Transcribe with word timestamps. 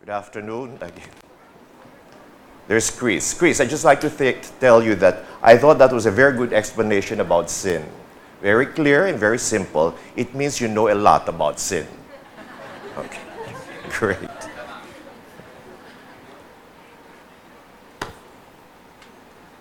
Good 0.00 0.08
afternoon 0.08 0.78
again. 0.80 1.12
There's 2.68 2.90
Chris. 2.90 3.34
Chris, 3.34 3.60
I'd 3.60 3.68
just 3.68 3.84
like 3.84 4.00
to 4.00 4.08
th- 4.08 4.48
tell 4.58 4.82
you 4.82 4.94
that 4.94 5.26
I 5.42 5.58
thought 5.58 5.76
that 5.76 5.92
was 5.92 6.06
a 6.06 6.10
very 6.10 6.34
good 6.38 6.54
explanation 6.54 7.20
about 7.20 7.50
sin. 7.50 7.84
Very 8.40 8.64
clear 8.64 9.08
and 9.08 9.18
very 9.18 9.36
simple. 9.36 9.94
It 10.16 10.34
means 10.34 10.58
you 10.58 10.68
know 10.68 10.88
a 10.88 10.94
lot 10.94 11.28
about 11.28 11.60
sin. 11.60 11.86
Okay, 12.96 13.20
great. 13.90 14.16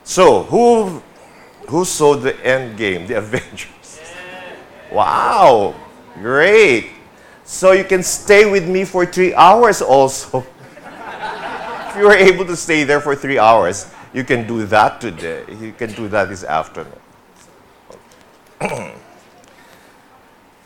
So, 0.05 0.43
who, 0.43 1.03
who 1.67 1.83
saw 1.83 2.15
the 2.15 2.31
Endgame, 2.31 3.07
the 3.07 3.17
Avengers? 3.17 3.99
Wow, 4.89 5.75
great. 6.21 6.91
So 7.49 7.71
you 7.71 7.83
can 7.83 8.03
stay 8.03 8.45
with 8.47 8.69
me 8.69 8.85
for 8.85 9.07
three 9.07 9.33
hours 9.33 9.81
also. 9.81 10.45
if 10.45 11.95
you 11.97 12.03
were 12.03 12.13
able 12.13 12.45
to 12.45 12.55
stay 12.55 12.83
there 12.83 13.01
for 13.01 13.15
three 13.15 13.39
hours, 13.39 13.91
you 14.13 14.23
can 14.23 14.45
do 14.45 14.67
that 14.67 15.01
today. 15.01 15.43
You 15.59 15.73
can 15.73 15.91
do 15.93 16.07
that 16.09 16.29
this 16.29 16.43
afternoon. 16.43 16.93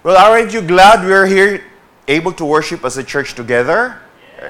well, 0.04 0.18
aren't 0.18 0.54
you 0.54 0.62
glad 0.62 1.06
we're 1.06 1.26
here 1.26 1.64
able 2.10 2.34
to 2.34 2.44
worship 2.44 2.84
as 2.84 2.98
a 2.98 3.04
church 3.04 3.34
together? 3.34 3.98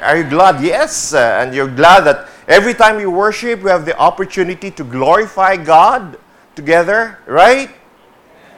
Are 0.01 0.17
you 0.17 0.27
glad? 0.27 0.63
Yes. 0.63 1.13
Uh, 1.13 1.37
and 1.39 1.53
you're 1.53 1.69
glad 1.69 2.01
that 2.05 2.29
every 2.47 2.73
time 2.73 2.95
we 2.97 3.05
worship, 3.05 3.61
we 3.61 3.69
have 3.69 3.85
the 3.85 3.95
opportunity 3.95 4.71
to 4.71 4.83
glorify 4.83 5.55
God 5.55 6.17
together, 6.55 7.19
right? 7.27 7.69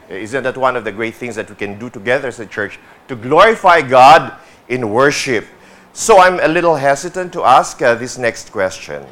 Isn't 0.07 0.43
that 0.43 0.55
one 0.55 0.75
of 0.75 0.83
the 0.83 0.91
great 0.91 1.15
things 1.15 1.35
that 1.35 1.49
we 1.49 1.55
can 1.55 1.79
do 1.79 1.89
together 1.89 2.27
as 2.27 2.39
a 2.39 2.45
church? 2.45 2.79
To 3.07 3.15
glorify 3.15 3.81
God 3.81 4.33
in 4.67 4.89
worship. 4.89 5.45
So 5.93 6.19
I'm 6.19 6.39
a 6.39 6.47
little 6.47 6.75
hesitant 6.75 7.31
to 7.33 7.43
ask 7.43 7.81
uh, 7.81 7.95
this 7.95 8.17
next 8.17 8.51
question. 8.51 9.05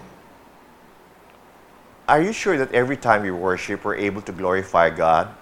Are 2.08 2.22
you 2.22 2.34
sure 2.34 2.58
that 2.58 2.74
every 2.74 2.98
time 2.98 3.22
we 3.22 3.32
worship, 3.32 3.86
we're 3.86 3.96
able 3.96 4.22
to 4.24 4.32
glorify 4.32 4.90
God? 4.90 5.34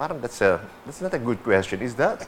Madam, 0.00 0.20
that's, 0.20 0.40
a, 0.40 0.66
that's 0.84 1.00
not 1.00 1.12
a 1.14 1.18
good 1.18 1.42
question, 1.42 1.82
is 1.82 1.94
that? 1.96 2.26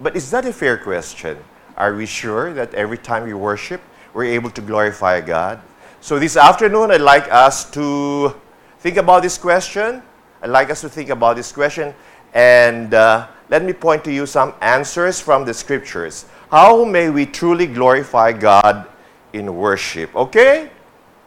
But 0.00 0.16
is 0.16 0.30
that 0.30 0.44
a 0.46 0.52
fair 0.52 0.76
question? 0.78 1.38
Are 1.76 1.94
we 1.94 2.06
sure 2.06 2.52
that 2.54 2.74
every 2.74 2.98
time 2.98 3.24
we 3.24 3.34
worship, 3.34 3.80
we're 4.14 4.24
able 4.24 4.50
to 4.50 4.60
glorify 4.60 5.20
God? 5.20 5.60
So 6.00 6.18
this 6.18 6.36
afternoon, 6.36 6.90
I'd 6.90 7.00
like 7.00 7.30
us 7.32 7.70
to 7.72 8.34
think 8.80 8.96
about 8.96 9.22
this 9.22 9.38
question. 9.38 10.02
I'd 10.42 10.50
like 10.50 10.70
us 10.70 10.80
to 10.82 10.88
think 10.88 11.10
about 11.10 11.36
this 11.36 11.52
question. 11.52 11.94
And 12.34 12.94
uh, 12.94 13.28
let 13.48 13.64
me 13.64 13.72
point 13.72 14.04
to 14.04 14.12
you 14.12 14.26
some 14.26 14.54
answers 14.60 15.20
from 15.20 15.44
the 15.44 15.52
scriptures. 15.52 16.26
How 16.50 16.84
may 16.84 17.10
we 17.10 17.26
truly 17.26 17.66
glorify 17.66 18.32
God 18.32 18.86
in 19.32 19.54
worship? 19.54 20.14
Okay? 20.16 20.70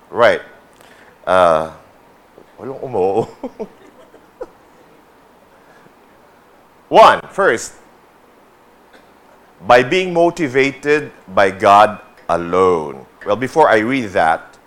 Right. 0.09 0.41
Uh, 1.25 1.71
One, 6.89 7.21
first, 7.29 7.73
by 9.67 9.83
being 9.83 10.13
motivated 10.13 11.11
by 11.33 11.51
God 11.51 11.99
alone. 12.29 13.05
Well, 13.25 13.35
before 13.35 13.69
I 13.69 13.79
read 13.79 14.09
that, 14.11 14.57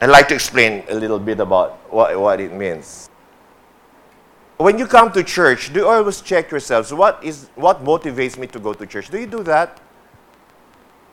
I'd 0.00 0.10
like 0.10 0.28
to 0.28 0.34
explain 0.34 0.84
a 0.88 0.94
little 0.94 1.18
bit 1.18 1.40
about 1.40 1.78
what, 1.92 2.18
what 2.20 2.40
it 2.40 2.52
means. 2.52 3.08
When 4.58 4.76
you 4.76 4.88
come 4.88 5.12
to 5.12 5.22
church, 5.22 5.72
do 5.72 5.80
you 5.80 5.86
always 5.86 6.20
check 6.20 6.50
yourselves 6.50 6.92
what 6.92 7.22
is 7.22 7.48
what 7.54 7.84
motivates 7.84 8.36
me 8.36 8.48
to 8.48 8.58
go 8.58 8.72
to 8.74 8.86
church? 8.86 9.08
Do 9.08 9.18
you 9.18 9.26
do 9.26 9.44
that? 9.44 9.80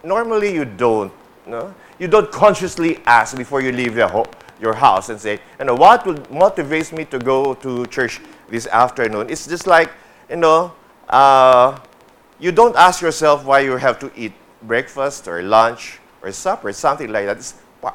Normally 0.03 0.51
you 0.51 0.65
don't. 0.65 1.13
No? 1.45 1.73
You 1.99 2.07
don't 2.07 2.31
consciously 2.31 2.97
ask 3.05 3.37
before 3.37 3.61
you 3.61 3.71
leave 3.71 3.95
your, 3.95 4.07
ho- 4.07 4.25
your 4.59 4.73
house 4.73 5.09
and 5.09 5.19
say, 5.21 5.39
you 5.59 5.65
know, 5.65 5.75
what 5.75 6.07
will 6.07 6.15
motivates 6.33 6.91
me 6.91 7.05
to 7.05 7.19
go 7.19 7.53
to 7.53 7.85
church 7.85 8.19
this 8.49 8.65
afternoon? 8.65 9.29
It's 9.29 9.45
just 9.45 9.67
like, 9.67 9.91
you 10.27 10.37
know, 10.37 10.73
uh, 11.09 11.77
you 12.39 12.51
don't 12.51 12.75
ask 12.75 12.99
yourself 12.99 13.45
why 13.45 13.59
you 13.59 13.77
have 13.77 13.99
to 13.99 14.11
eat 14.15 14.33
breakfast 14.63 15.27
or 15.27 15.43
lunch 15.43 15.99
or 16.23 16.31
supper, 16.31 16.73
something 16.73 17.11
like 17.11 17.27
that. 17.27 17.37
It's, 17.37 17.53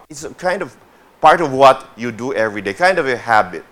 it's 0.09 0.25
kind 0.39 0.63
of 0.63 0.77
part 1.21 1.41
of 1.41 1.53
what 1.53 1.91
you 1.97 2.13
do 2.13 2.33
every 2.35 2.63
day, 2.63 2.73
kind 2.73 3.01
of 3.01 3.09
a 3.09 3.17
habit. 3.17 3.65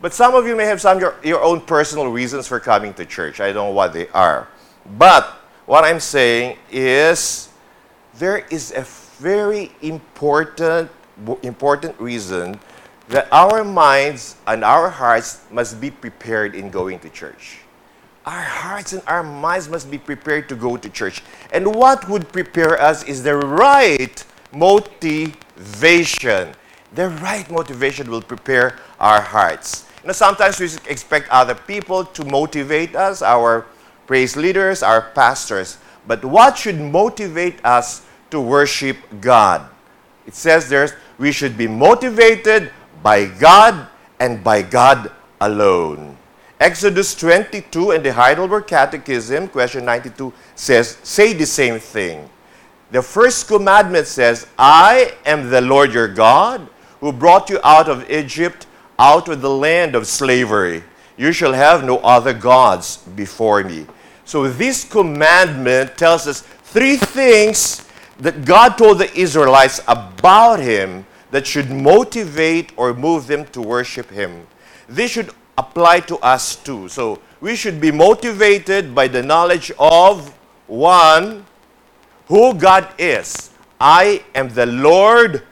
But 0.00 0.14
some 0.14 0.34
of 0.34 0.46
you 0.46 0.56
may 0.56 0.64
have 0.64 0.80
some 0.80 0.98
your, 0.98 1.16
your 1.22 1.42
own 1.42 1.60
personal 1.60 2.08
reasons 2.08 2.46
for 2.46 2.58
coming 2.58 2.94
to 2.94 3.04
church. 3.04 3.40
I 3.40 3.52
don't 3.52 3.68
know 3.68 3.72
what 3.72 3.92
they 3.92 4.08
are. 4.08 4.48
But 4.98 5.26
what 5.66 5.84
I'm 5.84 6.00
saying 6.00 6.56
is 6.70 7.48
there 8.14 8.46
is 8.50 8.72
a 8.72 8.82
very 9.22 9.72
important, 9.82 10.90
important 11.42 12.00
reason 12.00 12.58
that 13.08 13.28
our 13.32 13.64
minds 13.64 14.36
and 14.46 14.64
our 14.64 14.88
hearts 14.88 15.42
must 15.50 15.80
be 15.80 15.90
prepared 15.90 16.54
in 16.54 16.70
going 16.70 16.98
to 17.00 17.10
church 17.10 17.58
our 18.26 18.42
hearts 18.42 18.92
and 18.92 19.02
our 19.06 19.22
minds 19.22 19.68
must 19.68 19.90
be 19.90 19.98
prepared 19.98 20.48
to 20.48 20.54
go 20.54 20.76
to 20.76 20.88
church. 20.88 21.22
And 21.52 21.74
what 21.74 22.08
would 22.08 22.28
prepare 22.32 22.80
us 22.80 23.02
is 23.04 23.22
the 23.22 23.36
right 23.36 24.24
motivation. 24.52 25.34
The 26.94 27.08
right 27.08 27.50
motivation 27.50 28.10
will 28.10 28.22
prepare 28.22 28.78
our 28.98 29.20
hearts. 29.20 29.86
You 30.02 30.08
know, 30.08 30.12
sometimes 30.12 30.58
we 30.60 30.68
expect 30.88 31.28
other 31.28 31.54
people 31.54 32.04
to 32.04 32.24
motivate 32.24 32.96
us, 32.96 33.22
our 33.22 33.66
praise 34.06 34.36
leaders, 34.36 34.82
our 34.82 35.02
pastors. 35.02 35.78
But 36.06 36.24
what 36.24 36.56
should 36.56 36.80
motivate 36.80 37.64
us 37.64 38.06
to 38.30 38.40
worship 38.40 38.96
God? 39.20 39.68
It 40.26 40.34
says 40.34 40.68
there's 40.68 40.92
we 41.18 41.32
should 41.32 41.58
be 41.58 41.68
motivated 41.68 42.72
by 43.02 43.26
God 43.26 43.88
and 44.18 44.42
by 44.42 44.62
God 44.62 45.12
alone. 45.40 46.16
Exodus 46.58 47.14
22 47.14 47.92
and 47.92 48.04
the 48.04 48.12
Heidelberg 48.12 48.66
Catechism, 48.66 49.48
question 49.48 49.84
92, 49.84 50.32
says, 50.54 50.98
say 51.02 51.32
the 51.32 51.46
same 51.46 51.78
thing. 51.78 52.28
The 52.90 53.02
first 53.02 53.48
commandment 53.48 54.06
says, 54.06 54.46
I 54.58 55.14
am 55.24 55.48
the 55.48 55.60
Lord 55.60 55.92
your 55.92 56.08
God 56.08 56.68
who 57.00 57.12
brought 57.12 57.48
you 57.48 57.60
out 57.64 57.88
of 57.88 58.10
Egypt, 58.10 58.66
out 59.00 59.28
of 59.28 59.40
the 59.40 59.50
land 59.50 59.94
of 59.94 60.06
slavery. 60.06 60.84
You 61.16 61.32
shall 61.32 61.54
have 61.54 61.84
no 61.84 61.98
other 61.98 62.34
gods 62.34 62.98
before 63.16 63.64
me. 63.64 63.86
So 64.26 64.48
this 64.48 64.84
commandment 64.84 65.96
tells 65.96 66.26
us 66.26 66.42
three 66.42 66.96
things 66.96 67.88
that 68.18 68.44
God 68.44 68.76
told 68.76 68.98
the 68.98 69.12
Israelites 69.18 69.80
about 69.88 70.60
him 70.60 71.06
that 71.30 71.46
should 71.46 71.70
motivate 71.70 72.72
or 72.76 72.92
move 72.92 73.26
them 73.26 73.46
to 73.46 73.62
worship 73.62 74.10
him. 74.10 74.46
This 74.86 75.12
should 75.12 75.30
apply 75.56 76.00
to 76.00 76.18
us 76.18 76.56
too. 76.56 76.88
So 76.88 77.20
we 77.40 77.56
should 77.56 77.80
be 77.80 77.90
motivated 77.90 78.94
by 78.94 79.08
the 79.08 79.22
knowledge 79.22 79.72
of 79.78 80.34
one, 80.66 81.46
who 82.26 82.52
God 82.54 82.86
is. 82.98 83.50
I 83.80 84.22
am 84.34 84.50
the 84.50 84.66
Lord 84.66 85.42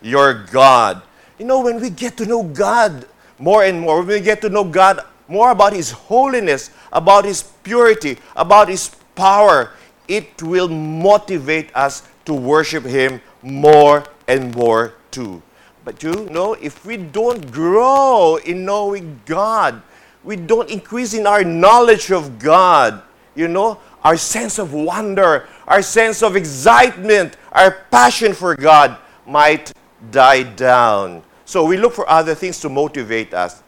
your 0.00 0.32
God. 0.50 1.02
You 1.38 1.44
know, 1.44 1.60
when 1.60 1.80
we 1.80 1.90
get 1.90 2.16
to 2.18 2.26
know 2.26 2.42
God 2.42 3.06
more 3.38 3.64
and 3.64 3.80
more, 3.80 3.98
when 3.98 4.08
we 4.08 4.20
get 4.20 4.40
to 4.40 4.48
know 4.48 4.64
God 4.64 5.04
more 5.28 5.50
about 5.50 5.72
His 5.72 5.90
holiness, 5.90 6.70
about 6.92 7.24
His 7.24 7.42
purity, 7.42 8.18
about 8.34 8.68
His 8.68 8.90
power, 9.14 9.72
it 10.08 10.42
will 10.42 10.68
motivate 10.68 11.74
us 11.74 12.08
to 12.24 12.32
worship 12.32 12.84
Him 12.84 13.20
more 13.42 14.04
and 14.28 14.54
more 14.54 14.94
too. 15.10 15.42
But 15.84 16.02
you 16.02 16.26
know, 16.30 16.54
if 16.54 16.84
we 16.84 16.96
don't 16.96 17.50
grow 17.52 18.36
in 18.36 18.64
knowing 18.64 19.20
God, 19.26 19.82
we 20.24 20.36
don't 20.36 20.70
increase 20.70 21.14
in 21.14 21.26
our 21.26 21.44
knowledge 21.44 22.10
of 22.10 22.38
God, 22.38 23.02
you 23.34 23.46
know, 23.46 23.78
our 24.02 24.16
sense 24.16 24.58
of 24.58 24.72
wonder, 24.72 25.48
our 25.68 25.82
sense 25.82 26.22
of 26.22 26.34
excitement, 26.34 27.36
our 27.52 27.84
passion 27.90 28.32
for 28.32 28.56
God 28.56 28.96
might 29.26 29.72
die 30.10 30.42
down. 30.42 31.22
So 31.44 31.64
we 31.64 31.76
look 31.76 31.92
for 31.92 32.08
other 32.08 32.34
things 32.34 32.60
to 32.60 32.68
motivate 32.68 33.32
us. 33.34 33.62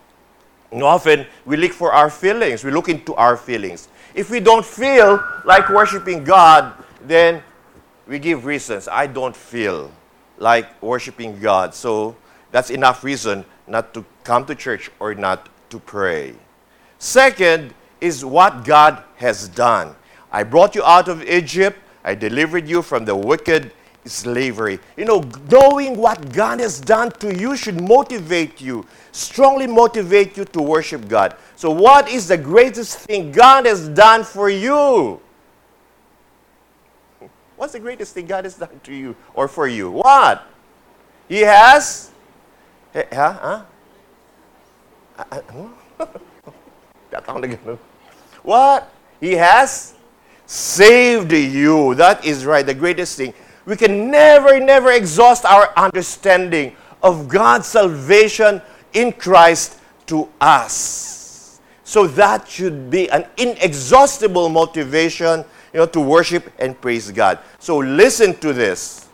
And 0.71 0.83
often 0.83 1.27
we 1.47 1.57
look 1.57 1.73
for 1.73 1.93
our 1.93 2.11
feelings, 2.11 2.65
we 2.65 2.71
look 2.71 2.89
into 2.89 3.15
our 3.15 3.37
feelings. 3.37 3.89
If 4.15 4.31
we 4.31 4.41
don't 4.41 4.65
feel 4.65 5.23
like 5.45 5.69
worshiping 5.69 6.25
God, 6.25 6.73
then 7.03 7.43
we 8.07 8.19
give 8.19 8.45
reasons. 8.45 8.89
I 8.89 9.07
don't 9.07 9.37
feel 9.37 9.91
like 10.39 10.83
worshiping 10.83 11.39
God. 11.41 11.75
So 11.75 12.17
that's 12.51 12.71
enough 12.71 13.05
reason 13.05 13.45
not 13.67 13.95
to 13.95 14.05
come 14.25 14.45
to 14.47 14.55
church 14.55 14.91
or 14.99 15.15
not 15.15 15.49
to 15.71 15.79
pray. 15.79 16.35
Second 16.99 17.75
is 18.01 18.25
what 18.25 18.65
God 18.65 19.03
has 19.17 19.49
done. 19.49 19.95
I 20.33 20.43
brought 20.43 20.75
you 20.75 20.83
out 20.85 21.09
of 21.09 21.23
Egypt, 21.23 21.79
I 22.05 22.15
delivered 22.15 22.69
you 22.69 22.83
from 22.83 23.05
the 23.05 23.15
wicked 23.15 23.73
slavery. 24.09 24.79
You 24.97 25.05
know, 25.05 25.29
knowing 25.51 25.97
what 25.97 26.33
God 26.33 26.61
has 26.61 26.81
done 26.81 27.11
to 27.21 27.35
you 27.39 27.57
should 27.57 27.81
motivate 27.81 28.61
you, 28.61 28.87
strongly 29.13 29.67
motivate 29.67 30.37
you 30.37 30.45
to 30.47 30.63
worship 30.63 31.09
God. 31.09 31.37
So, 31.57 31.71
what 31.71 32.09
is 32.09 32.29
the 32.29 32.39
greatest 32.39 32.99
thing 32.99 33.33
God 33.33 33.67
has 33.67 33.89
done 33.89 34.25
for 34.25 34.49
you? 34.49 35.21
What's 37.57 37.73
the 37.73 37.81
greatest 37.81 38.15
thing 38.15 38.27
God 38.27 38.45
has 38.45 38.55
done 38.55 38.81
to 38.85 38.95
you 38.95 39.17
or 39.35 39.49
for 39.49 39.67
you? 39.67 39.91
What? 39.91 40.47
He 41.29 41.41
has. 41.41 42.13
Huh? 42.95 43.65
Huh? 45.19 45.41
What? 48.43 48.91
He 49.21 49.33
has 49.33 49.95
saved 50.47 51.33
you. 51.33 51.95
That 51.97 52.25
is 52.25 52.47
right, 52.47 52.65
the 52.65 52.75
greatest 52.75 53.17
thing. 53.17 53.35
We 53.69 53.77
can 53.77 54.11
never, 54.11 54.59
never 54.59 54.93
exhaust 54.93 55.45
our 55.45 55.71
understanding 55.77 56.75
of 57.03 57.29
God's 57.29 57.67
salvation 57.67 58.63
in 58.95 59.13
Christ 59.13 59.79
to 60.07 60.27
us. 60.41 61.61
So 61.85 62.07
that 62.07 62.49
should 62.49 62.89
be 62.89 63.11
an 63.11 63.27
inexhaustible 63.37 64.49
motivation 64.49 65.45
you 65.75 65.81
know, 65.81 65.87
to 65.87 66.01
worship 66.01 66.51
and 66.59 66.81
praise 66.81 67.11
God. 67.11 67.41
So 67.59 67.77
listen 67.77 68.35
to 68.41 68.55
this. 68.55 69.07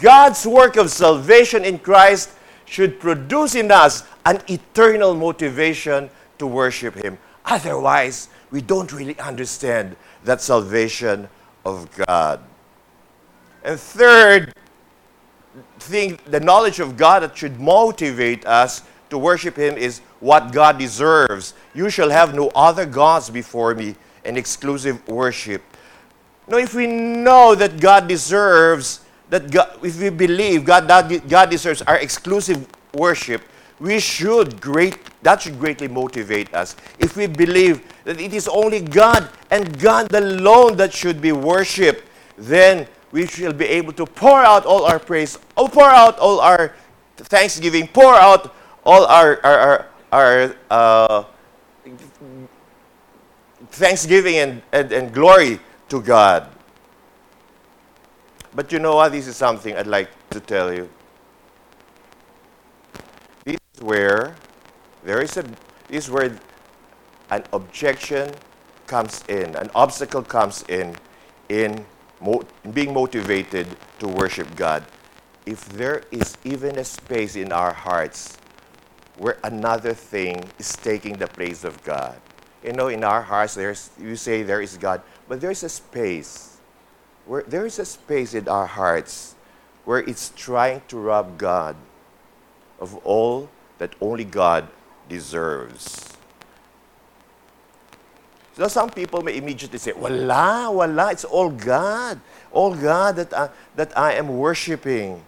God's 0.00 0.44
work 0.48 0.76
of 0.76 0.90
salvation 0.90 1.64
in 1.64 1.78
Christ 1.78 2.30
should 2.64 2.98
produce 2.98 3.54
in 3.54 3.70
us 3.70 4.02
an 4.26 4.42
eternal 4.48 5.14
motivation 5.14 6.10
to 6.38 6.48
worship 6.48 6.96
Him. 6.96 7.18
Otherwise, 7.44 8.30
we 8.50 8.62
don't 8.62 8.92
really 8.92 9.18
understand 9.20 9.94
that 10.24 10.40
salvation 10.40 11.28
of 11.64 11.88
God. 11.94 12.40
And 13.64 13.78
third 13.78 14.54
thing, 15.78 16.18
the 16.26 16.40
knowledge 16.40 16.80
of 16.80 16.96
God 16.96 17.22
that 17.22 17.36
should 17.36 17.60
motivate 17.60 18.46
us 18.46 18.82
to 19.10 19.18
worship 19.18 19.56
Him 19.56 19.76
is 19.76 20.00
what 20.20 20.52
God 20.52 20.78
deserves. 20.78 21.54
You 21.74 21.90
shall 21.90 22.10
have 22.10 22.34
no 22.34 22.48
other 22.54 22.86
gods 22.86 23.30
before 23.30 23.74
me, 23.74 23.94
an 24.24 24.36
exclusive 24.36 25.06
worship. 25.08 25.62
Now, 26.48 26.56
if 26.56 26.74
we 26.74 26.86
know 26.86 27.54
that 27.54 27.80
God 27.80 28.08
deserves, 28.08 29.00
that 29.30 29.50
God, 29.50 29.78
if 29.82 30.00
we 30.00 30.10
believe 30.10 30.64
God, 30.64 30.88
God 31.28 31.50
deserves 31.50 31.82
our 31.82 31.98
exclusive 31.98 32.66
worship, 32.94 33.42
we 33.78 33.98
should 33.98 34.60
great, 34.60 34.98
that 35.22 35.42
should 35.42 35.58
greatly 35.58 35.88
motivate 35.88 36.54
us. 36.54 36.76
If 36.98 37.16
we 37.16 37.26
believe 37.26 37.82
that 38.04 38.20
it 38.20 38.32
is 38.32 38.46
only 38.48 38.80
God 38.80 39.28
and 39.50 39.78
God 39.78 40.12
alone 40.14 40.76
that 40.76 40.92
should 40.92 41.20
be 41.20 41.32
worshiped, 41.32 42.04
then 42.36 42.86
we 43.12 43.26
shall 43.26 43.52
be 43.52 43.66
able 43.66 43.92
to 43.92 44.06
pour 44.06 44.40
out 44.40 44.64
all 44.64 44.84
our 44.84 44.98
praise, 44.98 45.38
oh, 45.56 45.68
pour 45.68 45.84
out 45.84 46.18
all 46.18 46.40
our 46.40 46.74
thanksgiving, 47.16 47.86
pour 47.86 48.14
out 48.14 48.54
all 48.84 49.04
our, 49.04 49.38
our, 49.44 49.58
our, 49.58 49.86
our 50.10 50.56
uh, 50.70 51.24
thanksgiving 53.70 54.36
and, 54.36 54.62
and, 54.72 54.92
and 54.92 55.12
glory 55.12 55.60
to 55.90 56.00
God. 56.00 56.48
But 58.54 58.72
you 58.72 58.78
know 58.78 58.96
what? 58.96 59.12
This 59.12 59.26
is 59.26 59.36
something 59.36 59.76
I'd 59.76 59.86
like 59.86 60.08
to 60.30 60.40
tell 60.40 60.72
you. 60.72 60.88
This 63.44 63.58
is 63.74 63.82
where 63.82 64.34
there 65.04 65.22
is 65.22 65.36
a 65.36 65.42
this 65.88 66.06
is 66.06 66.10
where 66.10 66.38
an 67.30 67.44
objection 67.52 68.32
comes 68.86 69.24
in, 69.28 69.56
an 69.56 69.70
obstacle 69.74 70.22
comes 70.22 70.64
in 70.68 70.96
in 71.48 71.84
mo- 72.22 72.44
being 72.72 72.94
motivated 72.94 73.66
to 73.98 74.08
worship 74.08 74.54
God. 74.56 74.84
If 75.44 75.68
there 75.70 76.04
is 76.10 76.36
even 76.44 76.78
a 76.78 76.84
space 76.84 77.36
in 77.36 77.52
our 77.52 77.72
hearts 77.72 78.38
where 79.18 79.38
another 79.44 79.94
thing 79.94 80.44
is 80.58 80.72
taking 80.72 81.14
the 81.18 81.26
place 81.26 81.64
of 81.64 81.82
God. 81.82 82.18
You 82.64 82.72
know, 82.72 82.88
in 82.88 83.04
our 83.04 83.22
hearts, 83.22 83.54
there's, 83.54 83.90
you 84.00 84.16
say 84.16 84.42
there 84.42 84.62
is 84.62 84.76
God, 84.76 85.02
but 85.28 85.40
there's 85.40 85.62
a 85.62 85.68
space 85.68 86.58
where 87.26 87.42
there 87.42 87.66
is 87.66 87.78
a 87.78 87.84
space 87.84 88.34
in 88.34 88.48
our 88.48 88.66
hearts 88.66 89.34
where 89.84 89.98
it's 89.98 90.32
trying 90.36 90.82
to 90.88 90.96
rob 90.98 91.38
God 91.38 91.76
of 92.80 92.96
all 93.04 93.50
that 93.78 93.94
only 94.00 94.24
God 94.24 94.68
deserves. 95.08 96.11
So 98.54 98.68
some 98.68 98.90
people 98.90 99.22
may 99.22 99.36
immediately 99.36 99.78
say, 99.78 99.92
Wala, 99.92 100.70
wala, 100.70 101.12
it's 101.12 101.24
all 101.24 101.50
God. 101.50 102.20
All 102.50 102.74
God 102.74 103.16
that 103.16 103.32
I, 103.32 103.48
that 103.76 103.96
I 103.96 104.14
am 104.14 104.28
worshiping. 104.28 105.24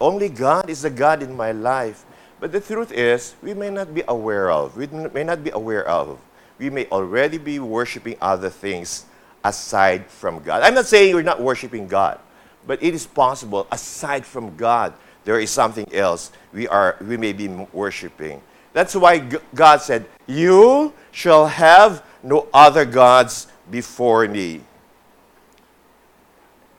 Only 0.00 0.28
God 0.28 0.68
is 0.68 0.82
the 0.82 0.90
God 0.90 1.22
in 1.22 1.36
my 1.36 1.52
life. 1.52 2.04
But 2.40 2.52
the 2.52 2.60
truth 2.60 2.92
is, 2.92 3.34
we 3.42 3.54
may 3.54 3.70
not 3.70 3.94
be 3.94 4.02
aware 4.08 4.50
of. 4.50 4.76
We 4.76 4.86
may 4.86 5.24
not 5.24 5.42
be 5.42 5.50
aware 5.50 5.86
of. 5.88 6.18
We 6.58 6.70
may 6.70 6.86
already 6.86 7.38
be 7.38 7.58
worshiping 7.58 8.16
other 8.20 8.50
things 8.50 9.06
aside 9.44 10.06
from 10.06 10.42
God. 10.42 10.62
I'm 10.62 10.74
not 10.74 10.86
saying 10.86 11.14
we're 11.14 11.22
not 11.22 11.40
worshiping 11.40 11.86
God, 11.86 12.18
but 12.66 12.82
it 12.82 12.94
is 12.94 13.06
possible 13.06 13.66
aside 13.70 14.26
from 14.26 14.56
God, 14.56 14.92
there 15.24 15.38
is 15.40 15.50
something 15.50 15.92
else 15.94 16.32
we, 16.52 16.68
are, 16.68 16.96
we 17.00 17.16
may 17.16 17.32
be 17.32 17.48
worshiping. 17.72 18.42
That's 18.72 18.94
why 18.94 19.18
God 19.54 19.80
said, 19.80 20.06
You 20.26 20.92
shall 21.10 21.46
have 21.46 22.04
no 22.26 22.48
other 22.52 22.84
gods 22.84 23.46
before 23.70 24.26
me. 24.26 24.60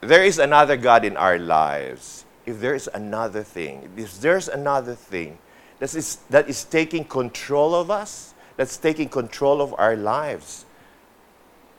There 0.01 0.23
is 0.23 0.39
another 0.39 0.75
God 0.75 1.05
in 1.05 1.15
our 1.15 1.39
lives. 1.39 2.25
If 2.45 2.59
there 2.59 2.75
is 2.75 2.89
another 2.93 3.43
thing, 3.43 3.89
if 3.97 4.19
there's 4.19 4.47
another 4.47 4.93
thing 4.93 5.37
that 5.79 5.95
is, 5.95 6.17
that 6.29 6.49
is 6.49 6.63
taking 6.63 7.05
control 7.05 7.73
of 7.73 7.89
us, 7.89 8.33
that's 8.57 8.77
taking 8.77 9.09
control 9.09 9.61
of 9.61 9.73
our 9.77 9.95
lives, 9.95 10.65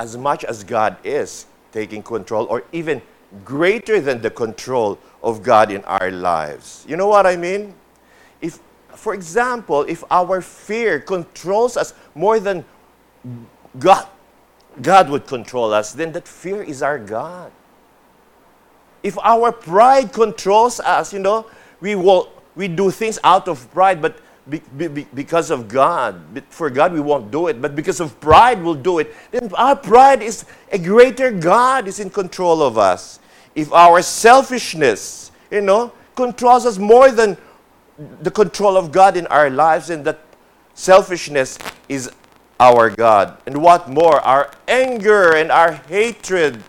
as 0.01 0.17
much 0.17 0.45
as 0.45 0.65
God 0.65 0.97
is 1.05 1.47
taking 1.73 2.03
control, 2.03 2.47
or 2.47 2.65
even 2.73 3.03
greater 3.45 4.01
than 4.01 4.23
the 4.23 4.31
control 4.31 4.99
of 5.23 5.43
God 5.43 5.71
in 5.71 5.85
our 5.85 6.11
lives. 6.11 6.87
You 6.89 6.97
know 6.97 7.07
what 7.07 7.27
I 7.27 7.37
mean? 7.37 7.75
If, 8.41 8.61
for 8.95 9.13
example, 9.13 9.83
if 9.83 10.05
our 10.11 10.41
fear 10.41 11.01
controls 11.01 11.77
us 11.77 11.93
more 12.15 12.41
than 12.41 12.65
God, 13.79 14.07
God 14.81 15.11
would 15.11 15.27
control 15.27 15.73
us, 15.73 15.93
then 15.93 16.13
that 16.13 16.29
fear 16.29 16.63
is 16.63 16.83
our 16.83 16.99
God. 16.99 17.51
If 19.03 19.19
our 19.19 19.53
pride 19.53 20.13
controls 20.13 20.81
us, 20.81 21.13
you 21.13 21.19
know, 21.19 21.47
we 21.81 21.95
will 21.95 22.33
we 22.59 22.67
do 22.67 22.91
things 22.91 23.21
out 23.23 23.47
of 23.47 23.71
pride, 23.73 24.03
but 24.03 24.19
be, 24.49 24.59
be, 24.89 25.07
because 25.15 25.51
of 25.51 25.69
God. 25.69 26.43
For 26.51 26.71
God, 26.71 26.93
we 26.93 27.01
won't 27.01 27.31
do 27.31 27.47
it, 27.47 27.63
but 27.63 27.77
because 27.77 28.01
of 28.01 28.19
pride, 28.21 28.61
we'll 28.63 28.75
do 28.75 28.99
it. 28.99 29.15
Then 29.31 29.51
our 29.55 29.77
pride 29.77 30.23
is 30.23 30.45
a 30.73 30.79
greater 30.79 31.31
God 31.31 31.87
is 31.87 32.01
in 32.01 32.11
control 32.11 32.63
of 32.63 32.77
us. 32.77 33.21
If 33.55 33.73
our 33.73 34.03
selfishness, 34.03 35.31
you 35.51 35.61
know, 35.61 35.93
controls 36.17 36.67
us 36.67 36.79
more 36.79 37.13
than 37.13 37.37
the 38.23 38.31
control 38.31 38.77
of 38.77 38.91
God 38.91 39.17
in 39.17 39.27
our 39.29 39.51
lives, 39.51 39.91
and 39.91 40.05
that 40.05 40.19
selfishness 40.75 41.59
is 41.89 42.11
our 42.61 42.91
God. 42.91 43.39
And 43.47 43.63
what 43.63 43.89
more? 43.89 44.21
Our 44.21 44.51
anger 44.67 45.35
and 45.35 45.51
our 45.51 45.73
hatred 45.73 46.63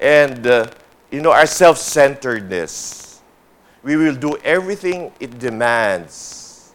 and, 0.00 0.46
uh, 0.46 0.70
you 1.10 1.20
know, 1.20 1.32
our 1.32 1.46
self 1.46 1.78
centeredness. 1.78 3.22
We 3.82 3.96
will 3.96 4.16
do 4.16 4.36
everything 4.42 5.12
it 5.20 5.38
demands 5.38 6.72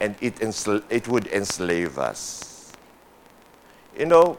and 0.00 0.14
it, 0.20 0.36
ensl- 0.36 0.82
it 0.90 1.08
would 1.08 1.26
enslave 1.28 1.98
us. 1.98 2.72
You 3.98 4.06
know, 4.06 4.38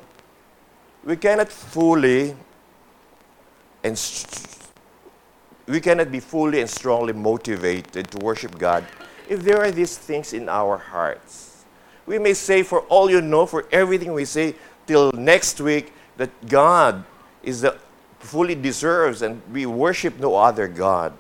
we 1.04 1.16
cannot 1.18 1.50
fully 1.50 2.36
and 3.84 3.98
st- 3.98 4.58
we 5.68 5.80
cannot 5.80 6.12
be 6.12 6.20
fully 6.20 6.62
and 6.62 6.70
strongly 6.70 7.14
motivated 7.14 8.10
to 8.12 8.18
worship 8.18 8.58
God 8.58 8.86
if 9.28 9.44
there 9.44 9.62
are 9.62 9.72
these 9.72 9.98
things 9.98 10.34
in 10.34 10.50
our 10.50 10.78
hearts. 10.78 11.59
We 12.10 12.18
may 12.18 12.34
say, 12.34 12.64
for 12.64 12.82
all 12.90 13.08
you 13.08 13.22
know, 13.22 13.46
for 13.46 13.68
everything 13.72 14.14
we 14.14 14.26
say 14.26 14.56
till 14.88 15.12
next 15.12 15.62
week, 15.62 15.94
that 16.18 16.32
God 16.48 17.06
is 17.44 17.62
the 17.62 17.78
fully 18.18 18.56
deserves 18.56 19.22
and 19.22 19.40
we 19.54 19.68
worship 19.68 20.18
no 20.18 20.36
other 20.36 20.68
God. 20.68 21.14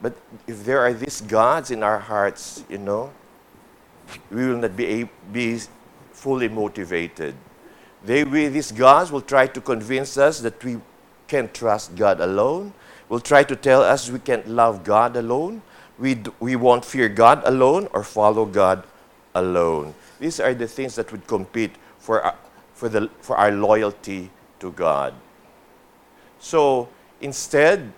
But 0.00 0.16
if 0.46 0.64
there 0.64 0.80
are 0.80 0.94
these 0.94 1.20
gods 1.20 1.70
in 1.70 1.82
our 1.82 1.98
hearts, 1.98 2.64
you 2.70 2.78
know, 2.78 3.12
we 4.30 4.48
will 4.48 4.56
not 4.56 4.74
be, 4.74 5.10
be 5.30 5.60
fully 6.12 6.48
motivated. 6.48 7.34
They, 8.02 8.24
we, 8.24 8.48
these 8.48 8.72
gods 8.72 9.12
will 9.12 9.20
try 9.20 9.46
to 9.46 9.60
convince 9.60 10.16
us 10.16 10.40
that 10.40 10.64
we 10.64 10.78
can 11.28 11.52
trust 11.52 11.96
God 11.96 12.18
alone, 12.18 12.72
will 13.10 13.20
try 13.20 13.44
to 13.44 13.54
tell 13.54 13.82
us 13.82 14.10
we 14.10 14.20
can't 14.20 14.48
love 14.48 14.84
God 14.84 15.18
alone, 15.18 15.60
we, 15.98 16.22
we 16.40 16.56
won't 16.56 16.82
fear 16.82 17.10
God 17.10 17.42
alone 17.44 17.88
or 17.92 18.02
follow 18.02 18.46
God 18.46 18.84
alone. 19.34 19.94
These 20.20 20.40
are 20.40 20.54
the 20.54 20.68
things 20.68 20.94
that 20.96 21.10
would 21.12 21.26
compete 21.26 21.72
for 21.98 22.22
our, 22.22 22.34
for, 22.74 22.88
the, 22.88 23.08
for 23.20 23.36
our 23.36 23.50
loyalty 23.50 24.30
to 24.60 24.72
God. 24.72 25.14
So 26.38 26.88
instead, 27.20 27.92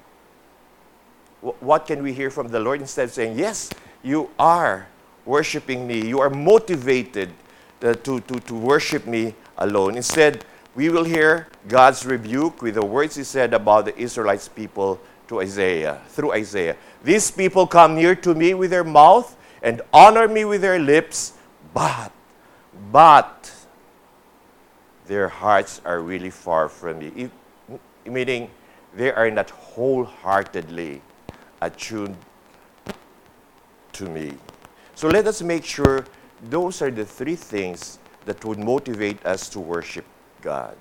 what 1.60 1.86
can 1.86 2.02
we 2.02 2.12
hear 2.12 2.30
from 2.30 2.48
the 2.48 2.60
Lord? 2.60 2.80
Instead 2.80 3.04
of 3.04 3.12
saying, 3.12 3.38
Yes, 3.38 3.70
you 4.02 4.30
are 4.38 4.88
worshiping 5.24 5.86
me. 5.86 6.06
You 6.06 6.20
are 6.20 6.30
motivated 6.30 7.30
uh, 7.82 7.94
to, 7.94 8.20
to, 8.20 8.40
to 8.40 8.54
worship 8.54 9.06
me 9.06 9.34
alone. 9.58 9.96
Instead, 9.96 10.44
we 10.74 10.88
will 10.88 11.04
hear 11.04 11.48
God's 11.68 12.04
rebuke 12.04 12.62
with 12.62 12.74
the 12.74 12.84
words 12.84 13.16
He 13.16 13.24
said 13.24 13.54
about 13.54 13.86
the 13.86 13.96
Israelites 13.98 14.48
people 14.48 15.00
to 15.28 15.40
Isaiah, 15.40 16.00
through 16.08 16.32
Isaiah. 16.32 16.76
These 17.02 17.30
people 17.30 17.66
come 17.66 17.94
near 17.94 18.14
to 18.16 18.34
me 18.34 18.54
with 18.54 18.70
their 18.70 18.84
mouth 18.84 19.36
and 19.64 19.80
honor 19.94 20.28
me 20.28 20.44
with 20.44 20.60
their 20.60 20.78
lips, 20.78 21.32
but, 21.72 22.12
but, 22.92 23.50
their 25.06 25.28
hearts 25.28 25.80
are 25.84 26.00
really 26.00 26.30
far 26.30 26.68
from 26.68 26.98
me. 26.98 27.30
Meaning, 28.06 28.50
they 28.94 29.10
are 29.10 29.30
not 29.30 29.50
wholeheartedly 29.50 31.00
attuned 31.62 32.16
to 33.92 34.04
me. 34.04 34.34
So 34.94 35.08
let 35.08 35.26
us 35.26 35.40
make 35.40 35.64
sure 35.64 36.04
those 36.42 36.82
are 36.82 36.90
the 36.90 37.04
three 37.04 37.36
things 37.36 37.98
that 38.26 38.44
would 38.44 38.58
motivate 38.58 39.24
us 39.26 39.48
to 39.50 39.60
worship 39.60 40.04
God 40.42 40.76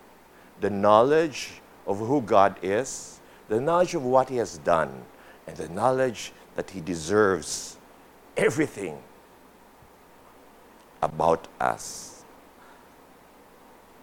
the 0.59 0.69
knowledge 0.69 1.61
of 1.87 1.99
who 1.99 2.21
God 2.21 2.55
is, 2.61 3.19
the 3.49 3.59
knowledge 3.59 3.95
of 3.95 4.05
what 4.05 4.29
He 4.29 4.37
has 4.37 4.59
done, 4.59 5.03
and 5.45 5.57
the 5.57 5.67
knowledge 5.67 6.31
that 6.55 6.69
He 6.69 6.79
deserves 6.79 7.77
everything 8.37 8.97
about 11.01 11.47
us 11.59 12.23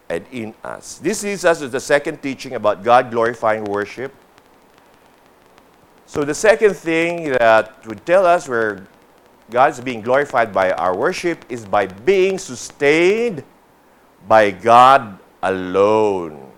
and 0.08 0.24
in 0.32 0.54
us. 0.62 0.98
This 0.98 1.22
leads 1.22 1.44
us 1.44 1.60
to 1.60 1.68
the 1.68 1.80
second 1.80 2.22
teaching 2.22 2.54
about 2.54 2.82
God 2.82 3.10
glorifying 3.10 3.64
worship. 3.64 4.12
So, 6.06 6.24
the 6.24 6.34
second 6.34 6.74
thing 6.74 7.30
that 7.32 7.86
would 7.86 8.04
tell 8.04 8.26
us 8.26 8.48
where 8.48 8.86
God 9.50 9.70
is 9.70 9.80
being 9.80 10.00
glorified 10.00 10.52
by 10.52 10.72
our 10.72 10.96
worship 10.96 11.44
is 11.48 11.64
by 11.64 11.86
being 11.86 12.38
sustained 12.38 13.44
by 14.26 14.50
God 14.50 15.18
alone. 15.42 16.50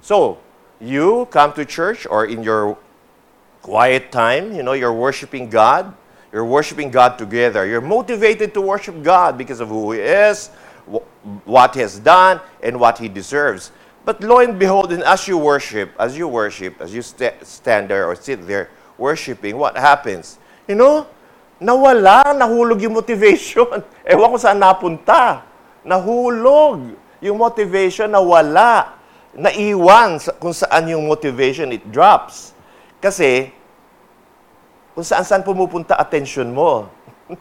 So, 0.00 0.38
you 0.80 1.28
come 1.30 1.52
to 1.54 1.64
church 1.64 2.06
or 2.08 2.26
in 2.26 2.42
your 2.42 2.78
quiet 3.62 4.10
time, 4.10 4.54
you 4.54 4.62
know, 4.62 4.72
you're 4.72 4.92
worshiping 4.92 5.50
God. 5.50 5.94
You're 6.32 6.44
worshiping 6.44 6.90
God 6.90 7.18
together. 7.18 7.66
You're 7.66 7.80
motivated 7.80 8.52
to 8.54 8.60
worship 8.60 9.02
God 9.02 9.38
because 9.38 9.60
of 9.60 9.68
who 9.68 9.92
He 9.92 10.00
is, 10.00 10.48
what 11.44 11.74
He 11.74 11.80
has 11.80 11.98
done, 11.98 12.40
and 12.62 12.78
what 12.78 12.98
He 12.98 13.08
deserves. 13.08 13.70
But 14.04 14.22
lo 14.22 14.38
and 14.38 14.58
behold, 14.58 14.92
and 14.92 15.02
as 15.02 15.26
you 15.26 15.38
worship, 15.38 15.90
as 15.98 16.16
you 16.16 16.28
worship, 16.28 16.80
as 16.80 16.94
you 16.94 17.02
st- 17.02 17.42
stand 17.42 17.90
there 17.90 18.06
or 18.06 18.14
sit 18.14 18.46
there 18.46 18.70
worshiping, 18.98 19.58
what 19.58 19.76
happens? 19.76 20.38
You 20.68 20.76
know, 20.76 21.06
nawala, 21.58 22.22
nahulog 22.36 22.80
yung 22.82 22.94
motivation. 22.94 23.66
Ewan 24.06 24.28
ko 24.30 24.38
saan 24.38 24.62
napunta. 24.62 25.42
Nahulog 25.82 26.94
yung 27.18 27.38
motivation, 27.38 28.12
nawala. 28.12 28.94
Naiwan 29.34 30.22
kung 30.38 30.54
saan 30.54 30.86
yung 30.86 31.10
motivation, 31.10 31.74
it 31.74 31.82
drops. 31.90 32.54
Kasi, 33.02 33.52
kung 34.96 35.04
saan-saan 35.04 35.44
pumupunta 35.44 35.92
attention 36.00 36.48
mo. 36.48 36.88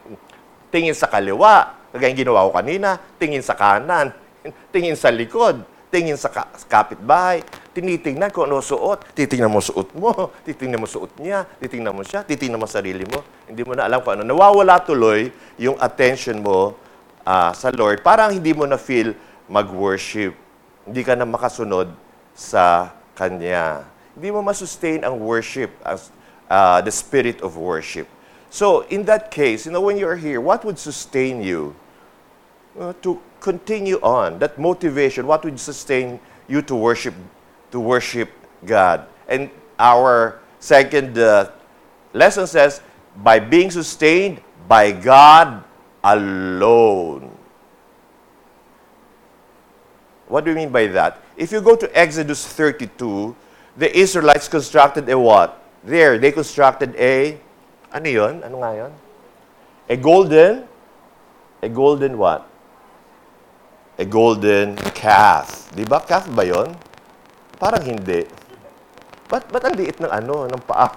tingin 0.76 0.92
sa 0.92 1.08
kaliwa, 1.08 1.72
kagaya 1.96 2.12
ginawa 2.12 2.52
ko 2.52 2.60
kanina, 2.60 3.00
tingin 3.16 3.40
sa 3.40 3.56
kanan, 3.56 4.12
tingin 4.76 5.00
sa 5.00 5.08
likod, 5.08 5.64
tingin 5.88 6.20
sa 6.20 6.28
ka- 6.28 6.52
kapitbahay, 6.68 7.40
tinitingnan 7.72 8.28
kung 8.36 8.52
ano 8.52 8.60
suot, 8.60 9.16
titingnan 9.16 9.48
mo 9.48 9.64
suot 9.64 9.96
mo, 9.96 10.12
titingnan 10.46 10.84
mo 10.84 10.88
suot 10.90 11.16
niya, 11.16 11.48
titingnan 11.64 11.96
mo 11.96 12.04
siya, 12.04 12.28
titingnan 12.28 12.60
mo 12.60 12.68
sarili 12.68 13.08
mo. 13.08 13.24
Hindi 13.48 13.64
mo 13.64 13.72
na 13.72 13.88
alam 13.88 14.04
kung 14.04 14.20
ano. 14.20 14.28
Nawawala 14.28 14.84
tuloy 14.84 15.32
yung 15.56 15.80
attention 15.80 16.44
mo 16.44 16.76
uh, 17.24 17.56
sa 17.56 17.72
Lord. 17.72 18.04
Parang 18.04 18.36
hindi 18.36 18.52
mo 18.52 18.68
na 18.68 18.76
feel 18.76 19.16
mag-worship. 19.48 20.36
Hindi 20.84 21.02
ka 21.08 21.16
na 21.16 21.24
makasunod 21.24 21.88
sa 22.36 22.92
Kanya. 23.16 23.88
Hindi 24.12 24.28
mo 24.28 24.44
masustain 24.44 25.08
ang 25.08 25.16
worship 25.24 25.72
as 25.88 26.12
uh, 26.50 26.82
the 26.82 26.92
spirit 26.92 27.42
of 27.42 27.58
worship. 27.58 28.08
So, 28.50 28.82
in 28.88 29.04
that 29.06 29.32
case, 29.32 29.66
you 29.66 29.72
know, 29.72 29.82
when 29.82 29.98
you're 29.98 30.16
here, 30.16 30.40
what 30.40 30.64
would 30.64 30.80
sustain 30.80 31.44
you 31.44 31.76
uh, 32.80 32.94
to 33.02 33.22
continue 33.40 34.00
on? 34.02 34.40
That 34.40 34.58
motivation, 34.58 35.28
what 35.28 35.44
would 35.44 35.60
sustain 35.60 36.20
you 36.48 36.62
to 36.64 36.76
worship, 36.76 37.14
to 37.72 37.80
worship 37.80 38.30
God? 38.66 39.08
And 39.28 39.50
our 39.78 40.40
second 40.60 41.18
uh, 41.18 41.52
lesson 42.14 42.48
says, 42.48 42.82
by 43.18 43.40
being 43.40 43.72
sustained 43.72 44.42
by 44.68 44.92
God 44.92 45.64
alone. 46.04 47.32
What 50.28 50.44
do 50.44 50.52
you 50.52 50.56
mean 50.56 50.70
by 50.70 50.88
that? 50.88 51.22
If 51.38 51.52
you 51.52 51.62
go 51.62 51.76
to 51.76 51.98
Exodus 51.98 52.46
32, 52.48 53.36
the 53.78 53.96
Israelites 53.98 54.48
constructed 54.48 55.08
a 55.10 55.20
what? 55.20 55.62
There, 55.86 56.18
they 56.18 56.34
constructed 56.34 56.98
a, 56.98 57.38
ano 57.94 58.10
yun? 58.10 58.42
Ano 58.42 58.66
nga 58.66 58.74
yun? 58.74 58.92
A 59.86 59.96
golden, 59.96 60.66
a 61.62 61.70
golden 61.70 62.18
what? 62.18 62.50
A 64.02 64.06
golden 64.06 64.76
calf. 64.98 65.70
Di 65.78 65.86
ba? 65.86 66.02
Calf 66.02 66.26
ba 66.34 66.42
yon? 66.42 66.74
Parang 67.62 67.86
hindi. 67.86 68.26
Ba't, 69.30 69.46
ba't 69.54 69.64
ang 69.70 69.78
ng 69.78 70.10
ano, 70.10 70.50
ng 70.50 70.62
paa? 70.66 70.90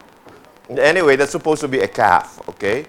anyway, 0.72 1.14
that's 1.14 1.36
supposed 1.36 1.60
to 1.60 1.68
be 1.68 1.84
a 1.84 1.88
calf, 1.88 2.40
okay? 2.48 2.88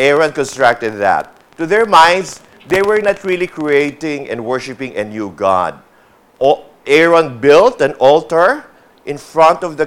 Aaron 0.00 0.32
constructed 0.32 0.96
that. 0.96 1.36
To 1.60 1.68
their 1.68 1.84
minds, 1.84 2.40
they 2.72 2.80
were 2.80 3.04
not 3.04 3.20
really 3.20 3.46
creating 3.46 4.32
and 4.32 4.40
worshiping 4.40 4.96
a 4.96 5.04
new 5.04 5.28
God. 5.36 5.76
Aaron 6.88 7.38
built 7.38 7.80
an 7.84 7.92
altar 8.00 8.69
in 9.06 9.18
front 9.18 9.62
of 9.64 9.76
the 9.76 9.86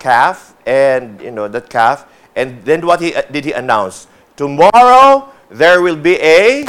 calf 0.00 0.54
and 0.66 1.20
you 1.20 1.30
know 1.30 1.48
that 1.48 1.70
calf. 1.70 2.06
And 2.34 2.62
then 2.64 2.84
what 2.86 3.00
he 3.00 3.14
did 3.30 3.44
he 3.44 3.52
announce? 3.52 4.08
Tomorrow 4.36 5.32
there 5.48 5.80
will 5.80 5.96
be 5.96 6.20
a 6.20 6.66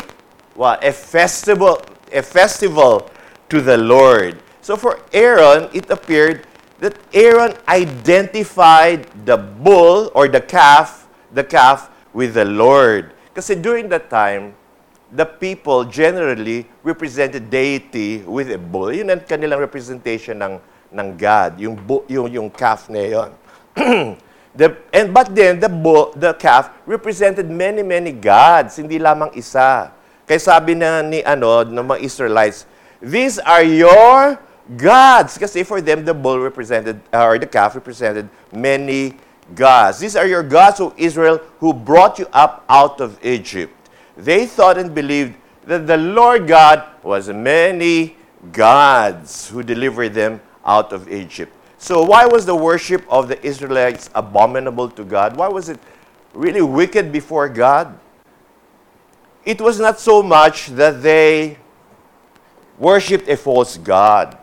what 0.56 0.84
a 0.84 0.92
festival 0.92 1.82
a 2.14 2.22
festival 2.22 3.10
to 3.50 3.62
the 3.62 3.78
lord. 3.78 4.40
So 4.62 4.76
for 4.78 5.00
aaron 5.12 5.70
it 5.74 5.90
appeared 5.90 6.48
that 6.80 6.96
aaron 7.14 7.58
identified 7.68 9.10
the 9.26 9.38
bull 9.38 10.12
or 10.16 10.28
the 10.28 10.42
calf 10.42 11.08
the 11.34 11.44
calf 11.44 11.90
with 12.14 12.36
the 12.36 12.46
lord. 12.46 13.12
Because 13.34 13.50
during 13.60 13.90
that 13.90 14.10
time 14.10 14.56
the 15.12 15.26
people 15.26 15.84
generally 15.86 16.68
represented 16.84 17.50
deity 17.50 18.20
with 18.24 18.52
a 18.52 18.58
bull. 18.58 18.92
Yun 18.92 19.12
ang 19.12 19.24
kanilang 19.24 19.60
representation 19.60 20.40
ng 20.44 20.60
ng 20.92 21.10
God, 21.18 21.60
yung, 21.60 21.76
yung, 22.08 22.28
yung 22.32 22.50
calf 22.50 22.90
na 22.90 23.02
yun. 23.04 23.30
the, 24.56 24.78
and, 24.94 25.14
but 25.14 25.34
then, 25.36 25.60
the, 25.60 25.70
bull, 25.70 26.14
the 26.16 26.34
calf 26.34 26.72
represented 26.86 27.50
many, 27.50 27.84
many 27.84 28.12
gods, 28.12 28.78
hindi 28.78 29.00
lamang 29.00 29.36
isa. 29.36 29.92
Kaya 30.28 30.40
sabi 30.40 30.76
na 30.76 31.00
ni 31.04 31.24
ano, 31.24 31.64
ng 31.64 31.86
mga 31.88 32.00
Israelites, 32.04 32.68
these 33.00 33.40
are 33.40 33.64
your 33.64 34.40
gods. 34.76 35.38
Kasi 35.38 35.64
for 35.64 35.80
them, 35.80 36.04
the 36.04 36.14
bull 36.14 36.40
represented, 36.40 37.00
or 37.14 37.40
the 37.40 37.48
calf 37.48 37.76
represented 37.76 38.28
many 38.52 39.16
gods. 39.56 40.00
These 40.00 40.16
are 40.16 40.28
your 40.28 40.44
gods, 40.44 40.80
O 40.80 40.94
Israel, 40.98 41.40
who 41.60 41.72
brought 41.72 42.20
you 42.20 42.28
up 42.34 42.66
out 42.68 43.00
of 43.00 43.16
Egypt. 43.24 43.72
They 44.18 44.46
thought 44.46 44.78
and 44.78 44.94
believed 44.94 45.36
that 45.66 45.88
the 45.88 45.98
Lord 45.98 46.48
God 46.48 46.84
was 47.04 47.30
many 47.30 48.16
gods 48.52 49.50
who 49.50 49.64
delivered 49.64 50.14
them 50.14 50.42
out 50.68 50.92
of 50.94 51.12
Egypt. 51.12 51.54
So, 51.80 52.04
why 52.04 52.26
was 52.26 52.46
the 52.46 52.56
worship 52.56 53.06
of 53.10 53.28
the 53.28 53.44
Israelites 53.46 54.10
abominable 54.14 54.90
to 54.92 55.04
God? 55.04 55.38
Why 55.38 55.48
was 55.48 55.70
it 55.70 55.80
really 56.34 56.62
wicked 56.62 57.12
before 57.12 57.48
God? 57.50 57.98
It 59.46 59.62
was 59.62 59.80
not 59.80 60.00
so 60.00 60.22
much 60.22 60.68
that 60.68 61.02
they 61.02 61.58
worshiped 62.78 63.30
a 63.30 63.38
false 63.38 63.78
God. 63.78 64.38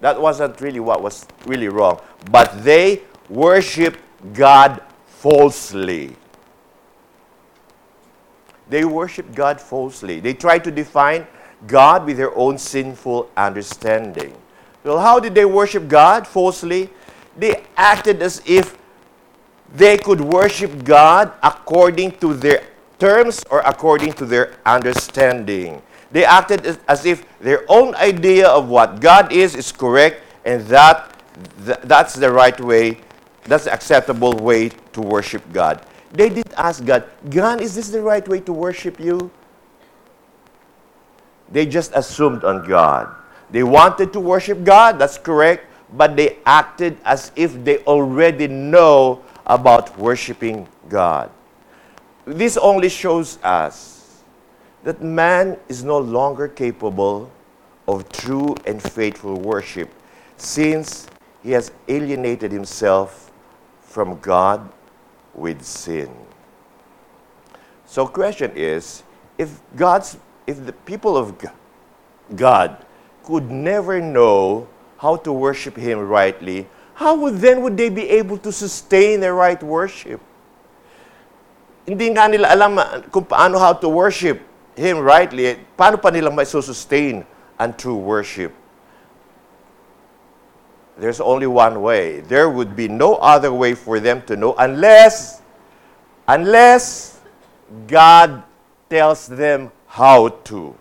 That 0.00 0.20
wasn't 0.20 0.60
really 0.60 0.80
what 0.80 1.02
was 1.02 1.26
really 1.46 1.68
wrong. 1.68 2.00
But 2.30 2.64
they 2.64 3.02
worshiped 3.28 4.00
God 4.32 4.82
falsely. 5.06 6.16
They 8.68 8.84
worshiped 8.84 9.34
God 9.34 9.60
falsely. 9.60 10.20
They 10.20 10.34
tried 10.34 10.64
to 10.64 10.70
define 10.70 11.26
God 11.66 12.06
with 12.06 12.16
their 12.16 12.36
own 12.36 12.58
sinful 12.58 13.30
understanding. 13.36 14.34
Well, 14.84 15.00
how 15.00 15.18
did 15.18 15.34
they 15.34 15.44
worship 15.44 15.88
God 15.88 16.26
falsely? 16.26 16.90
They 17.36 17.64
acted 17.76 18.22
as 18.22 18.42
if 18.46 18.76
they 19.74 19.96
could 19.96 20.20
worship 20.20 20.84
God 20.84 21.32
according 21.42 22.12
to 22.18 22.34
their 22.34 22.62
terms 22.98 23.42
or 23.50 23.60
according 23.60 24.12
to 24.14 24.26
their 24.26 24.54
understanding. 24.64 25.82
They 26.12 26.24
acted 26.24 26.78
as, 26.86 27.04
if 27.04 27.26
their 27.40 27.64
own 27.68 27.94
idea 27.96 28.46
of 28.46 28.68
what 28.68 29.00
God 29.00 29.32
is 29.32 29.56
is 29.56 29.72
correct 29.72 30.22
and 30.44 30.62
that 30.68 31.10
th- 31.64 31.78
that's 31.84 32.14
the 32.14 32.30
right 32.30 32.58
way, 32.60 33.00
that's 33.44 33.64
the 33.64 33.72
acceptable 33.72 34.34
way 34.34 34.68
to 34.92 35.00
worship 35.00 35.42
God. 35.52 35.84
They 36.12 36.28
did 36.28 36.52
ask 36.54 36.84
God, 36.84 37.08
God, 37.30 37.60
is 37.60 37.74
this 37.74 37.88
the 37.88 38.00
right 38.00 38.26
way 38.28 38.38
to 38.40 38.52
worship 38.52 39.00
you? 39.00 39.32
they 41.50 41.66
just 41.66 41.92
assumed 41.94 42.44
on 42.44 42.66
God. 42.66 43.14
They 43.50 43.62
wanted 43.62 44.12
to 44.12 44.20
worship 44.20 44.64
God, 44.64 44.98
that's 44.98 45.18
correct, 45.18 45.66
but 45.92 46.16
they 46.16 46.38
acted 46.46 46.96
as 47.04 47.30
if 47.36 47.62
they 47.64 47.78
already 47.84 48.48
know 48.48 49.22
about 49.46 49.96
worshiping 49.98 50.66
God. 50.88 51.30
This 52.24 52.56
only 52.56 52.88
shows 52.88 53.38
us 53.42 54.22
that 54.82 55.02
man 55.02 55.58
is 55.68 55.84
no 55.84 55.98
longer 55.98 56.48
capable 56.48 57.30
of 57.86 58.10
true 58.10 58.54
and 58.66 58.82
faithful 58.82 59.38
worship 59.40 59.90
since 60.36 61.06
he 61.42 61.52
has 61.52 61.70
alienated 61.88 62.50
himself 62.50 63.30
from 63.82 64.18
God 64.20 64.72
with 65.34 65.62
sin. 65.62 66.10
So 67.86 68.06
question 68.06 68.52
is, 68.56 69.02
if 69.38 69.60
God's 69.76 70.16
if 70.46 70.64
the 70.66 70.72
people 70.72 71.16
of 71.16 71.34
God 72.36 72.84
could 73.24 73.50
never 73.50 74.00
know 74.00 74.68
how 74.98 75.16
to 75.16 75.32
worship 75.32 75.76
him 75.76 75.98
rightly, 75.98 76.68
how 76.94 77.16
would 77.16 77.38
then 77.38 77.62
would 77.62 77.76
they 77.76 77.88
be 77.88 78.08
able 78.08 78.38
to 78.38 78.52
sustain 78.52 79.20
the 79.20 79.32
right 79.32 79.60
worship? 79.62 80.20
Hindi 81.84 82.08
nga 82.14 82.28
nila 82.28 82.48
alam 82.54 82.78
kung 83.10 83.24
paano 83.26 83.58
how 83.58 83.74
to 83.74 83.88
worship 83.88 84.40
him 84.76 85.00
rightly, 85.00 85.46
eh, 85.46 85.56
paano 85.76 86.00
pa 86.00 86.08
nila 86.08 86.30
may 86.30 86.46
sustain 86.46 87.26
and 87.58 87.76
true 87.76 87.98
worship? 87.98 88.54
There's 90.96 91.20
only 91.20 91.50
one 91.50 91.82
way. 91.82 92.20
There 92.22 92.48
would 92.48 92.76
be 92.78 92.86
no 92.86 93.18
other 93.18 93.52
way 93.52 93.74
for 93.74 93.98
them 93.98 94.22
to 94.30 94.38
know 94.38 94.54
unless 94.54 95.42
unless 96.28 97.18
God 97.90 98.42
tells 98.88 99.26
them 99.26 99.74
how 99.90 100.28
to. 100.46 100.78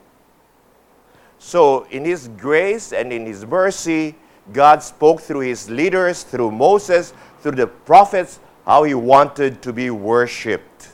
So, 1.43 1.83
in 1.91 2.05
His 2.05 2.29
grace 2.29 2.93
and 2.93 3.11
in 3.11 3.25
His 3.25 3.45
mercy, 3.45 4.15
God 4.53 4.81
spoke 4.81 5.19
through 5.19 5.41
His 5.41 5.69
leaders, 5.69 6.23
through 6.23 6.51
Moses, 6.51 7.13
through 7.41 7.57
the 7.59 7.67
prophets, 7.67 8.39
how 8.65 8.83
He 8.83 8.93
wanted 8.93 9.61
to 9.61 9.73
be 9.73 9.89
worshiped. 9.89 10.93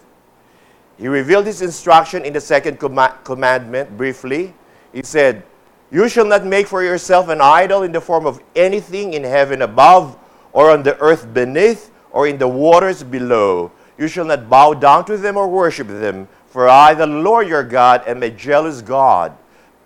He 0.98 1.08
revealed 1.08 1.46
His 1.46 1.62
instruction 1.62 2.26
in 2.26 2.34
the 2.34 2.42
second 2.42 2.80
com- 2.80 3.14
commandment 3.24 3.96
briefly. 3.96 4.56
He 4.92 5.04
said, 5.04 5.44
You 5.92 6.10
shall 6.10 6.26
not 6.26 6.48
make 6.48 6.66
for 6.66 6.82
yourself 6.82 7.30
an 7.30 7.42
idol 7.42 7.84
in 7.84 7.92
the 7.92 8.02
form 8.02 8.26
of 8.26 8.42
anything 8.56 9.14
in 9.14 9.24
heaven 9.24 9.62
above, 9.62 10.18
or 10.52 10.72
on 10.72 10.82
the 10.82 10.98
earth 10.98 11.32
beneath, 11.32 11.92
or 12.10 12.28
in 12.28 12.40
the 12.40 12.48
waters 12.48 13.04
below. 13.04 13.72
You 14.00 14.08
shall 14.08 14.26
not 14.26 14.50
bow 14.50 14.74
down 14.74 15.06
to 15.06 15.16
them 15.16 15.38
or 15.38 15.48
worship 15.48 15.90
them, 15.90 16.28
for 16.48 16.68
I, 16.68 16.96
the 16.96 17.06
Lord 17.06 17.48
your 17.48 17.64
God, 17.64 18.02
am 18.08 18.24
a 18.24 18.32
jealous 18.32 18.82
God 18.82 19.38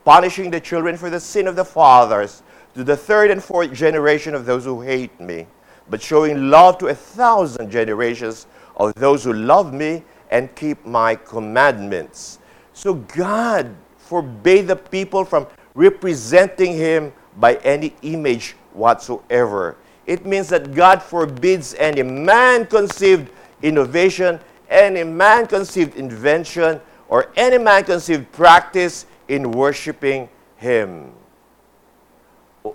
punishing 0.06 0.52
the 0.52 0.60
children 0.60 0.98
for 0.98 1.10
the 1.10 1.20
sin 1.20 1.48
of 1.48 1.56
the 1.56 1.66
fathers 1.66 2.44
to 2.76 2.84
the 2.84 2.98
third 2.98 3.32
and 3.32 3.44
fourth 3.44 3.72
generation 3.74 4.34
of 4.34 4.46
those 4.46 4.66
who 4.66 4.82
hate 4.82 5.20
me, 5.20 5.46
but 5.90 6.02
showing 6.02 6.50
love 6.50 6.78
to 6.80 6.88
a 6.88 6.96
thousand 6.96 7.70
generations 7.70 8.48
of 8.78 8.94
those 8.96 9.24
who 9.24 9.34
love 9.34 9.74
me 9.74 10.04
and 10.32 10.54
keep 10.56 10.84
my 10.86 11.16
commandments. 11.16 12.40
So 12.74 12.96
God 12.96 13.76
forbade 13.98 14.68
the 14.68 14.76
people 14.76 15.24
from 15.24 15.48
representing 15.76 16.74
him 16.74 17.14
by 17.38 17.56
any 17.58 17.96
image 18.02 18.56
whatsoever. 18.74 19.78
It 20.06 20.26
means 20.26 20.50
that 20.50 20.74
God 20.74 21.02
forbids 21.02 21.76
any 21.76 22.04
man 22.04 22.66
conceived 22.66 23.30
innovation, 23.62 24.40
any 24.70 25.04
man 25.04 25.48
conceived 25.48 25.96
invention, 25.96 26.82
or 27.08 27.32
any 27.36 27.58
man 27.58 27.84
conceived 27.84 28.32
practice 28.32 29.06
in 29.34 29.52
worshiping 29.52 30.30
Him. 30.58 31.12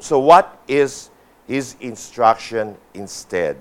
So, 0.01 0.19
what 0.19 0.61
is 0.67 1.11
His 1.47 1.77
instruction 1.81 2.77
instead? 2.95 3.57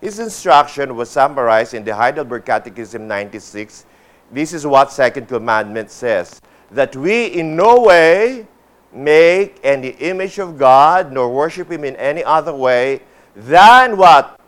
His 0.00 0.18
instruction 0.18 0.96
was 0.96 1.10
summarized 1.10 1.74
in 1.74 1.84
the 1.84 1.94
Heidelberg 1.94 2.44
Catechism 2.44 3.06
96. 3.08 3.86
This 4.30 4.52
is 4.52 4.66
what 4.66 4.92
Second 4.92 5.28
Commandment 5.28 5.90
says 5.90 6.40
that 6.70 6.96
we 6.96 7.26
in 7.26 7.54
no 7.54 7.80
way 7.80 8.46
make 8.92 9.60
any 9.62 9.88
image 9.88 10.38
of 10.38 10.58
God 10.58 11.12
nor 11.12 11.32
worship 11.32 11.70
Him 11.70 11.84
in 11.84 11.96
any 11.96 12.24
other 12.24 12.54
way 12.54 13.00
than 13.34 13.96
what 13.96 14.38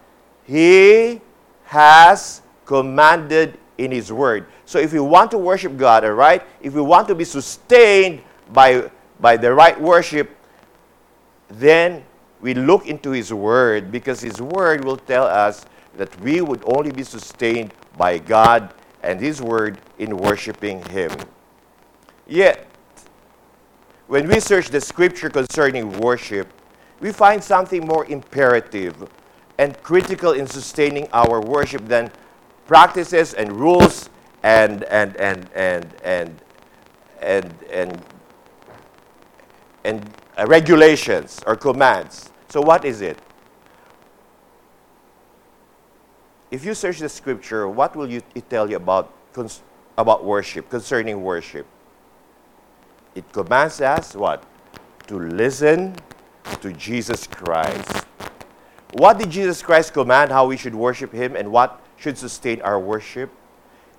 He 0.45 1.21
has 1.65 2.43
commanded 2.67 3.59
in 3.79 3.91
His 3.91 4.13
Word. 4.13 4.47
So 4.65 4.79
if 4.79 4.93
we 4.93 5.01
want 5.01 5.31
to 5.33 5.39
worship 5.39 5.77
God, 5.77 6.05
all 6.05 6.13
right, 6.13 6.43
if 6.61 6.73
we 6.75 6.81
want 6.81 7.09
to 7.09 7.15
be 7.15 7.25
sustained 7.25 8.23
by, 8.53 8.91
by 9.21 9.37
the 9.37 9.53
right 9.53 9.81
worship, 9.81 10.37
then 11.49 12.05
we 12.41 12.55
look 12.55 12.87
into 12.87 13.11
His 13.11 13.33
Word 13.33 13.91
because 13.91 14.21
His 14.21 14.41
Word 14.41 14.85
will 14.85 14.97
tell 14.97 15.25
us 15.25 15.65
that 15.97 16.19
we 16.21 16.41
would 16.41 16.63
only 16.67 16.91
be 16.91 17.05
sustained 17.05 17.73
by 17.97 18.19
God 18.19 18.75
and 19.03 19.21
His 19.21 19.41
Word 19.41 19.81
in 19.99 20.17
worshiping 20.17 20.83
Him. 20.87 21.11
Yet, 22.27 22.67
when 24.07 24.29
we 24.29 24.41
search 24.41 24.69
the 24.69 24.81
Scripture 24.81 25.31
concerning 25.31 25.91
worship, 26.01 26.49
we 27.01 27.13
find 27.13 27.43
something 27.43 27.87
more 27.87 28.07
imperative 28.07 29.09
and 29.59 29.81
critical 29.83 30.33
in 30.33 30.47
sustaining 30.47 31.09
our 31.13 31.41
worship 31.41 31.87
than 31.87 32.11
practices 32.67 33.35
and 33.35 33.53
rules 33.53 34.11
and 34.43 34.85
and 34.85 35.17
and 35.17 35.49
and 35.55 35.95
and 36.05 36.41
and 37.21 37.55
and, 37.73 38.03
and 39.85 40.11
uh, 40.39 40.47
regulations 40.47 41.41
or 41.47 41.57
commands. 41.57 42.31
So 42.49 42.61
what 42.61 42.85
is 42.85 43.01
it? 43.01 43.19
If 46.51 46.65
you 46.65 46.75
search 46.75 47.01
the 47.01 47.09
scripture, 47.09 47.69
what 47.69 47.97
will 47.97 48.09
you, 48.09 48.23
it 48.35 48.49
tell 48.49 48.71
you 48.71 48.77
about 48.77 49.13
about 49.99 50.25
worship 50.25 50.71
concerning 50.71 51.23
worship? 51.23 51.67
It 53.15 53.31
commands 53.33 53.81
us 53.81 54.15
what? 54.15 54.45
To 55.09 55.19
listen 55.19 55.97
to 56.61 56.73
Jesus 56.73 57.27
Christ. 57.27 58.07
What 58.93 59.19
did 59.19 59.31
Jesus 59.31 59.63
Christ 59.63 59.93
command 59.93 60.31
how 60.31 60.47
we 60.47 60.57
should 60.57 60.75
worship 60.75 61.13
him 61.13 61.35
and 61.35 61.51
what 61.51 61.84
should 62.05 62.19
sustain 62.19 62.61
our 62.61 62.79
worship? 62.79 63.31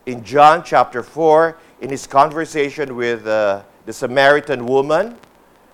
in 0.05 0.23
John 0.23 0.63
chapter 0.63 1.01
4, 1.01 1.57
in 1.81 1.89
his 1.89 2.05
conversation 2.05 2.95
with 2.95 3.25
uh, 3.25 3.63
the 3.85 3.93
Samaritan 3.93 4.65
woman, 4.65 5.17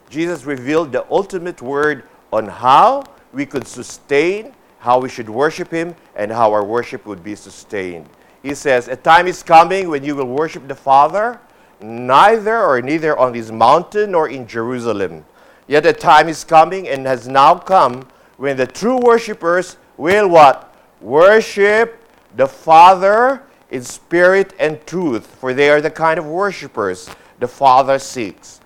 Jesus 0.10 0.46
revealed 0.46 0.91
the 0.91 1.06
ultimate 1.12 1.62
word 1.62 2.04
on 2.32 2.48
how 2.48 3.04
we 3.34 3.46
could 3.46 3.67
sustain, 3.67 4.54
how 4.80 5.00
we 5.00 5.10
should 5.10 5.30
worship 5.30 5.70
him, 5.70 5.96
and 6.15 6.32
how 6.32 6.52
our 6.52 6.63
worship 6.63 7.06
would 7.06 7.24
be 7.24 7.36
sustained. 7.36 8.08
He 8.41 8.56
says, 8.56 8.88
A 8.88 8.96
time 8.96 9.28
is 9.28 9.44
coming 9.44 9.89
when 9.89 10.04
you 10.04 10.15
will 10.15 10.26
worship 10.26 10.67
the 10.67 10.76
Father, 10.76 11.39
neither 11.82 12.63
or 12.63 12.82
neither 12.82 13.17
on 13.17 13.34
this 13.34 13.52
mountain 13.52 14.12
nor 14.12 14.30
in 14.30 14.48
Jerusalem. 14.48 15.26
Yet 15.67 15.86
a 15.86 15.94
time 15.94 16.28
is 16.28 16.44
coming 16.44 16.88
and 16.88 17.06
has 17.06 17.28
now 17.28 17.56
come 17.56 18.08
when 18.38 18.58
the 18.58 18.67
true 18.67 18.98
worshippers 18.98 19.78
will 19.98 20.28
what? 20.30 20.74
Worship 21.02 22.01
the 22.36 22.48
Father 22.48 23.44
in 23.70 23.84
spirit 23.84 24.54
and 24.60 24.86
truth, 24.86 25.26
for 25.26 25.54
they 25.54 25.70
are 25.70 25.82
the 25.82 25.91
kind 25.91 26.20
of 26.20 26.26
worshippers 26.26 27.10
the 27.39 27.48
Father 27.48 27.98
seeks. 28.00 28.60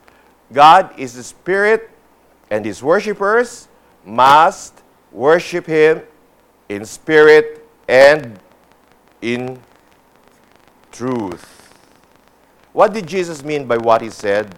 God 0.52 0.98
is 0.98 1.14
the 1.14 1.24
Spirit, 1.24 1.90
and 2.50 2.66
his 2.66 2.84
worshippers 2.84 3.68
must 4.04 4.82
worship 5.12 5.66
him 5.66 6.02
in 6.70 6.86
spirit 6.86 7.68
and 7.88 8.40
in 9.22 9.60
truth. 10.92 11.74
What 12.74 12.94
did 12.94 13.08
Jesus 13.08 13.44
mean 13.44 13.66
by 13.66 13.78
what 13.78 14.02
he 14.02 14.10
said? 14.10 14.56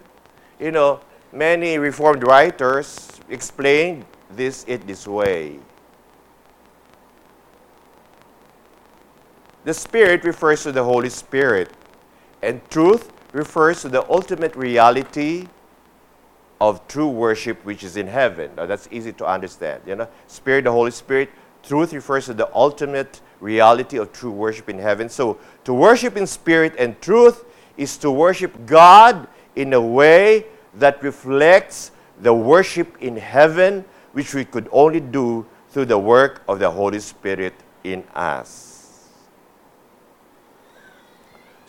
You 0.59 0.71
know, 0.71 0.99
many 1.31 1.77
Reformed 1.77 2.23
writers 2.23 3.07
explained 3.29 4.05
this 4.31 4.65
it 4.67 4.87
this 4.87 5.07
way. 5.07 5.59
The 9.67 9.73
Spirit 9.73 10.23
refers 10.23 10.63
to 10.63 10.71
the 10.71 10.81
Holy 10.81 11.09
Spirit, 11.09 11.71
and 12.41 12.61
truth 12.69 13.11
refers 13.33 13.81
to 13.81 13.89
the 13.89 14.09
ultimate 14.09 14.55
reality 14.55 15.49
of 16.61 16.87
true 16.87 17.09
worship 17.09 17.65
which 17.65 17.83
is 17.83 17.97
in 17.97 18.07
heaven. 18.07 18.49
Now, 18.55 18.65
that's 18.65 18.87
easy 18.91 19.11
to 19.11 19.25
understand. 19.25 19.81
You 19.85 19.97
know, 19.97 20.07
Spirit, 20.27 20.63
the 20.63 20.71
Holy 20.71 20.91
Spirit. 20.91 21.31
Truth 21.63 21.91
refers 21.91 22.27
to 22.27 22.33
the 22.33 22.49
ultimate 22.55 23.19
reality 23.41 23.97
of 23.97 24.13
true 24.13 24.31
worship 24.31 24.69
in 24.69 24.79
heaven. 24.79 25.09
So, 25.09 25.37
to 25.65 25.73
worship 25.73 26.15
in 26.15 26.25
spirit 26.27 26.73
and 26.79 26.95
truth 27.01 27.43
is 27.75 27.97
to 27.97 28.09
worship 28.09 28.65
God 28.65 29.27
in 29.57 29.73
a 29.73 29.81
way 29.81 30.45
that 30.75 31.03
reflects 31.03 31.91
the 32.21 32.33
worship 32.33 32.95
in 33.01 33.17
heaven, 33.17 33.83
which 34.13 34.33
we 34.33 34.45
could 34.45 34.69
only 34.71 35.01
do 35.01 35.45
through 35.71 35.87
the 35.91 35.99
work 35.99 36.41
of 36.47 36.59
the 36.59 36.71
Holy 36.71 37.01
Spirit 37.01 37.53
in 37.83 38.05
us. 38.15 38.66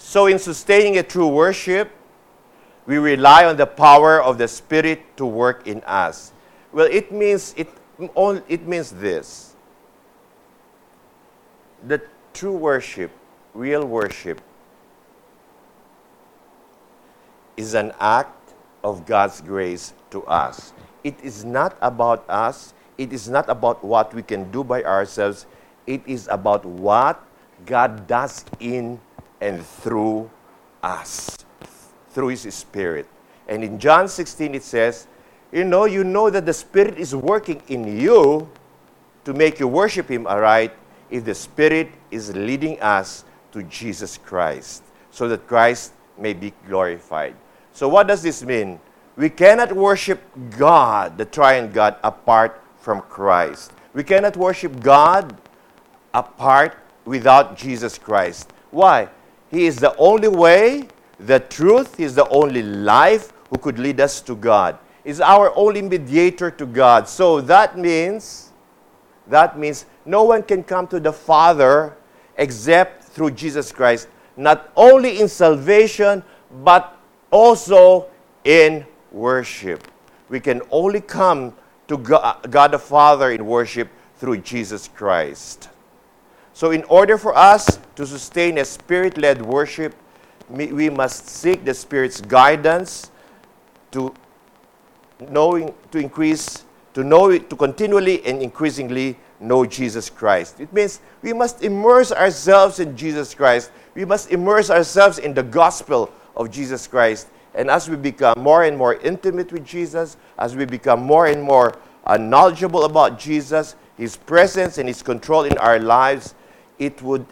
So, 0.09 0.25
in 0.25 0.39
sustaining 0.39 0.97
a 0.97 1.03
true 1.03 1.29
worship, 1.29 1.91
we 2.87 2.97
rely 2.97 3.45
on 3.45 3.59
the 3.59 3.67
power 3.67 4.23
of 4.23 4.39
the 4.39 4.49
Spirit 4.49 5.05
to 5.19 5.27
work 5.27 5.67
in 5.67 5.85
us. 5.85 6.33
Well, 6.73 6.89
it 6.91 7.13
means 7.13 7.53
it, 7.59 7.69
it 8.49 8.67
means 8.67 8.89
this. 8.89 9.55
The 11.87 12.01
true 12.33 12.57
worship, 12.57 13.11
real 13.53 13.85
worship, 13.85 14.41
is 17.59 17.75
an 17.75 17.93
act 18.01 18.55
of 18.83 19.05
God's 19.05 19.43
grace 19.43 19.93
to 20.09 20.25
us. 20.25 20.73
It 21.05 21.21
is 21.23 21.45
not 21.45 21.77
about 21.83 22.25
us. 22.31 22.73
It 22.97 23.13
is 23.13 23.29
not 23.29 23.47
about 23.51 23.85
what 23.85 24.15
we 24.15 24.23
can 24.23 24.51
do 24.51 24.65
by 24.65 24.83
ourselves. 24.85 25.45
It 25.87 26.01
is 26.07 26.29
about 26.33 26.65
what 26.65 27.23
God 27.67 28.07
does 28.07 28.47
in 28.59 28.99
and 29.41 29.65
through 29.65 30.31
us 30.83 31.39
through 32.11 32.29
His 32.29 32.53
Spirit. 32.55 33.07
And 33.49 33.63
in 33.63 33.79
John 33.79 34.09
16, 34.09 34.55
it 34.55 34.63
says, 34.63 35.07
You 35.53 35.65
know, 35.65 35.85
you 35.85 36.05
know 36.05 36.31
that 36.31 36.47
the 36.47 36.53
Spirit 36.53 36.99
is 36.99 37.15
working 37.15 37.63
in 37.69 37.99
you 37.99 38.51
to 39.25 39.33
make 39.33 39.61
you 39.61 39.69
worship 39.69 40.09
Him 40.09 40.27
aright 40.27 40.73
if 41.11 41.25
the 41.25 41.35
Spirit 41.35 41.91
is 42.11 42.35
leading 42.35 42.81
us 42.81 43.25
to 43.53 43.63
Jesus 43.63 44.19
Christ, 44.19 44.83
so 45.11 45.29
that 45.29 45.47
Christ 45.47 45.93
may 46.19 46.33
be 46.33 46.53
glorified. 46.67 47.35
So, 47.73 47.89
what 47.89 48.09
does 48.09 48.23
this 48.23 48.43
mean? 48.43 48.81
We 49.17 49.31
cannot 49.31 49.73
worship 49.73 50.21
God, 50.57 51.19
the 51.19 51.25
triune 51.25 51.73
God, 51.73 51.97
apart 52.05 52.61
from 52.79 53.01
Christ. 53.03 53.73
We 53.95 54.05
cannot 54.05 54.37
worship 54.37 54.81
God 54.81 55.37
apart 56.15 56.77
without 57.05 57.57
Jesus 57.57 57.99
Christ. 57.99 58.53
Why? 58.71 59.09
He 59.51 59.67
is 59.67 59.77
the 59.77 59.97
only 59.97 60.29
way, 60.29 60.89
the 61.19 61.41
truth, 61.41 61.99
is 61.99 62.15
the 62.15 62.29
only 62.29 62.63
life 62.63 63.33
who 63.51 63.59
could 63.59 63.79
lead 63.79 64.01
us 64.01 64.21
to 64.23 64.37
God. 64.37 64.79
Is 65.05 65.21
our 65.21 65.57
only 65.57 65.81
mediator 65.81 66.51
to 66.51 66.67
God. 66.67 67.09
So 67.09 67.41
that 67.41 67.79
means 67.79 68.53
that 69.27 69.59
means 69.59 69.87
no 70.05 70.25
one 70.25 70.43
can 70.43 70.63
come 70.63 70.87
to 70.89 71.01
the 71.01 71.13
Father 71.13 71.97
except 72.37 73.05
through 73.05 73.33
Jesus 73.33 73.73
Christ, 73.73 74.09
not 74.37 74.71
only 74.77 75.21
in 75.21 75.29
salvation 75.29 76.23
but 76.63 76.97
also 77.31 78.07
in 78.45 78.87
worship. 79.13 79.87
We 80.29 80.41
can 80.41 80.63
only 80.71 81.01
come 81.01 81.55
to 81.89 81.97
God 81.97 82.73
the 82.73 82.79
Father 82.79 83.31
in 83.31 83.45
worship 83.47 83.89
through 84.17 84.39
Jesus 84.39 84.89
Christ. 84.89 85.69
So, 86.59 86.73
in 86.73 86.83
order 86.91 87.17
for 87.17 87.39
us 87.39 87.79
to 87.95 88.05
sustain 88.05 88.59
a 88.59 88.65
spirit 88.65 89.17
led 89.17 89.41
worship, 89.41 89.95
we 90.51 90.91
must 90.91 91.29
seek 91.29 91.65
the 91.65 91.73
Spirit's 91.73 92.21
guidance 92.21 93.13
to 93.93 94.13
knowing, 95.31 95.73
to 95.93 95.99
increase, 95.99 96.65
to 96.95 97.05
know, 97.05 97.39
to 97.39 97.55
continually 97.55 98.27
and 98.27 98.43
increasingly 98.43 99.17
know 99.39 99.67
Jesus 99.67 100.11
Christ. 100.11 100.59
It 100.59 100.73
means 100.73 100.99
we 101.23 101.33
must 101.33 101.63
immerse 101.63 102.11
ourselves 102.11 102.81
in 102.81 102.97
Jesus 102.97 103.37
Christ. 103.37 103.71
We 103.95 104.05
must 104.05 104.33
immerse 104.33 104.69
ourselves 104.69 105.21
in 105.21 105.35
the 105.35 105.45
gospel 105.45 106.11
of 106.37 106.51
Jesus 106.51 106.89
Christ. 106.89 107.29
And 107.55 107.71
as 107.71 107.89
we 107.89 107.95
become 107.95 108.37
more 108.37 108.65
and 108.65 108.77
more 108.77 108.97
intimate 108.97 109.53
with 109.53 109.65
Jesus, 109.65 110.17
as 110.37 110.57
we 110.57 110.65
become 110.65 111.05
more 111.05 111.29
and 111.29 111.41
more 111.41 111.79
uh, 112.05 112.17
knowledgeable 112.17 112.83
about 112.83 113.17
Jesus, 113.17 113.77
His 113.97 114.17
presence 114.17 114.79
and 114.79 114.89
His 114.89 115.05
control 115.05 115.45
in 115.45 115.57
our 115.59 115.79
lives, 115.79 116.35
it 116.79 117.03
would, 117.03 117.27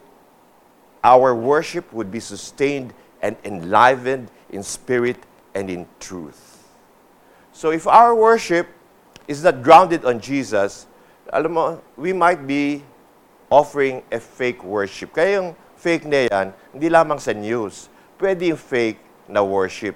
our 1.03 1.33
worship 1.35 1.91
would 1.93 2.11
be 2.11 2.19
sustained 2.19 2.93
and 3.21 3.35
enlivened 3.43 4.29
in 4.49 4.63
spirit 4.63 5.17
and 5.55 5.69
in 5.69 5.85
truth. 5.99 6.67
So 7.51 7.71
if 7.71 7.87
our 7.87 8.13
worship 8.13 8.67
is 9.27 9.43
not 9.43 9.63
grounded 9.63 10.05
on 10.05 10.19
Jesus, 10.19 10.85
alam 11.33 11.53
mo, 11.53 11.81
we 11.97 12.13
might 12.13 12.45
be 12.45 12.83
offering 13.49 14.03
a 14.11 14.19
fake 14.19 14.63
worship. 14.63 15.15
Kaya 15.15 15.41
yung 15.41 15.49
fake 15.75 16.05
na 16.05 16.27
yan, 16.29 16.47
hindi 16.71 16.87
lamang 16.87 17.19
sa 17.19 17.33
news. 17.33 17.89
Pwede 18.19 18.53
yung 18.53 18.59
fake 18.59 18.99
na 19.27 19.43
worship. 19.43 19.95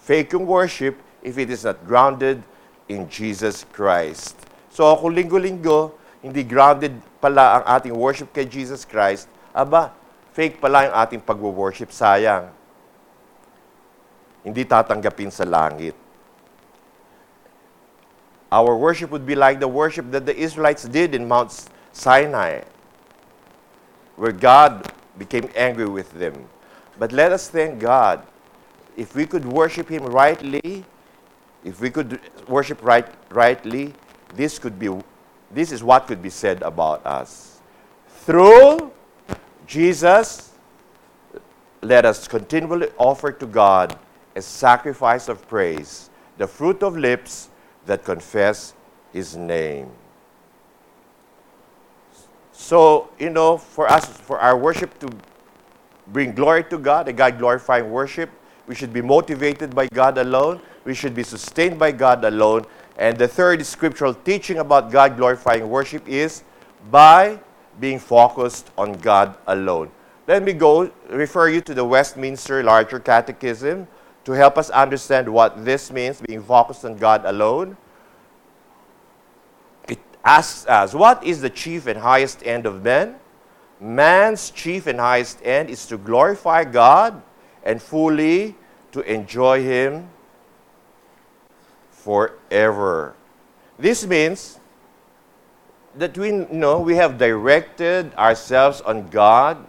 Fake 0.00 0.32
yung 0.32 0.46
worship 0.46 0.96
if 1.22 1.36
it 1.38 1.48
is 1.48 1.64
not 1.64 1.78
grounded 1.86 2.42
in 2.88 3.08
Jesus 3.08 3.64
Christ. 3.70 4.36
So 4.72 4.84
kung 4.96 5.14
linggo-linggo, 5.14 5.92
hindi 6.20 6.44
grounded 6.44 7.00
pala 7.20 7.60
ang 7.60 7.64
ating 7.80 7.96
worship 7.96 8.32
kay 8.32 8.44
Jesus 8.44 8.84
Christ, 8.84 9.28
aba, 9.56 9.92
fake 10.36 10.60
pala 10.60 10.88
yung 10.88 10.96
ating 10.96 11.20
pag-worship, 11.24 11.88
sayang. 11.88 12.52
Hindi 14.44 14.64
tatanggapin 14.64 15.32
sa 15.32 15.44
langit. 15.44 15.96
Our 18.52 18.76
worship 18.76 19.10
would 19.12 19.24
be 19.24 19.36
like 19.36 19.60
the 19.60 19.68
worship 19.68 20.10
that 20.10 20.26
the 20.26 20.36
Israelites 20.36 20.84
did 20.84 21.14
in 21.14 21.28
Mount 21.28 21.54
Sinai, 21.92 22.66
where 24.16 24.32
God 24.32 24.92
became 25.16 25.48
angry 25.54 25.88
with 25.88 26.12
them. 26.18 26.48
But 26.98 27.12
let 27.12 27.32
us 27.32 27.48
thank 27.48 27.78
God. 27.78 28.26
If 28.96 29.14
we 29.14 29.24
could 29.24 29.46
worship 29.46 29.88
Him 29.88 30.04
rightly, 30.04 30.84
if 31.64 31.80
we 31.80 31.88
could 31.88 32.20
worship 32.48 32.82
right, 32.82 33.06
rightly, 33.30 33.94
this 34.34 34.58
could 34.58 34.78
be 34.78 34.90
this 35.50 35.72
is 35.72 35.82
what 35.82 36.06
could 36.06 36.22
be 36.22 36.30
said 36.30 36.62
about 36.62 37.04
us. 37.04 37.60
Through 38.08 38.92
Jesus, 39.66 40.52
let 41.82 42.04
us 42.04 42.28
continually 42.28 42.88
offer 42.98 43.32
to 43.32 43.46
God 43.46 43.98
a 44.36 44.42
sacrifice 44.42 45.28
of 45.28 45.46
praise, 45.48 46.10
the 46.38 46.46
fruit 46.46 46.82
of 46.82 46.96
lips 46.96 47.48
that 47.86 48.04
confess 48.04 48.74
His 49.12 49.36
name. 49.36 49.90
So, 52.52 53.08
you 53.18 53.30
know, 53.30 53.56
for 53.56 53.90
us, 53.90 54.06
for 54.06 54.38
our 54.38 54.56
worship 54.56 54.98
to 55.00 55.08
bring 56.08 56.34
glory 56.34 56.64
to 56.64 56.78
God, 56.78 57.08
a 57.08 57.12
God 57.12 57.38
glorifying 57.38 57.90
worship, 57.90 58.30
we 58.66 58.74
should 58.74 58.92
be 58.92 59.00
motivated 59.00 59.74
by 59.74 59.88
God 59.88 60.18
alone. 60.18 60.60
We 60.84 60.94
should 60.94 61.14
be 61.14 61.22
sustained 61.22 61.78
by 61.78 61.92
God 61.92 62.24
alone. 62.24 62.66
And 63.00 63.16
the 63.16 63.26
third 63.26 63.64
scriptural 63.64 64.12
teaching 64.12 64.58
about 64.58 64.92
God 64.92 65.16
glorifying 65.16 65.66
worship 65.70 66.06
is 66.06 66.44
by 66.90 67.40
being 67.80 67.98
focused 67.98 68.70
on 68.76 68.92
God 68.92 69.34
alone. 69.46 69.90
Let 70.26 70.42
me 70.42 70.52
go 70.52 70.90
refer 71.08 71.48
you 71.48 71.62
to 71.62 71.72
the 71.72 71.84
Westminster 71.84 72.62
Larger 72.62 73.00
Catechism 73.00 73.88
to 74.24 74.32
help 74.32 74.58
us 74.58 74.68
understand 74.68 75.32
what 75.32 75.64
this 75.64 75.90
means, 75.90 76.20
being 76.20 76.42
focused 76.42 76.84
on 76.84 76.96
God 76.96 77.24
alone. 77.24 77.78
It 79.88 79.98
asks 80.22 80.66
us, 80.66 80.92
what 80.92 81.24
is 81.24 81.40
the 81.40 81.48
chief 81.48 81.86
and 81.86 81.98
highest 81.98 82.46
end 82.46 82.66
of 82.66 82.84
man? 82.84 83.16
Man's 83.80 84.50
chief 84.50 84.86
and 84.86 85.00
highest 85.00 85.40
end 85.42 85.70
is 85.70 85.86
to 85.86 85.96
glorify 85.96 86.64
God 86.64 87.22
and 87.64 87.80
fully 87.80 88.56
to 88.92 89.00
enjoy 89.00 89.62
Him 89.62 90.10
forever. 92.04 93.14
This 93.78 94.06
means 94.06 94.58
that 95.96 96.16
we 96.16 96.30
know 96.30 96.80
we 96.80 96.96
have 96.96 97.18
directed 97.18 98.14
ourselves 98.14 98.80
on 98.80 99.08
God, 99.08 99.66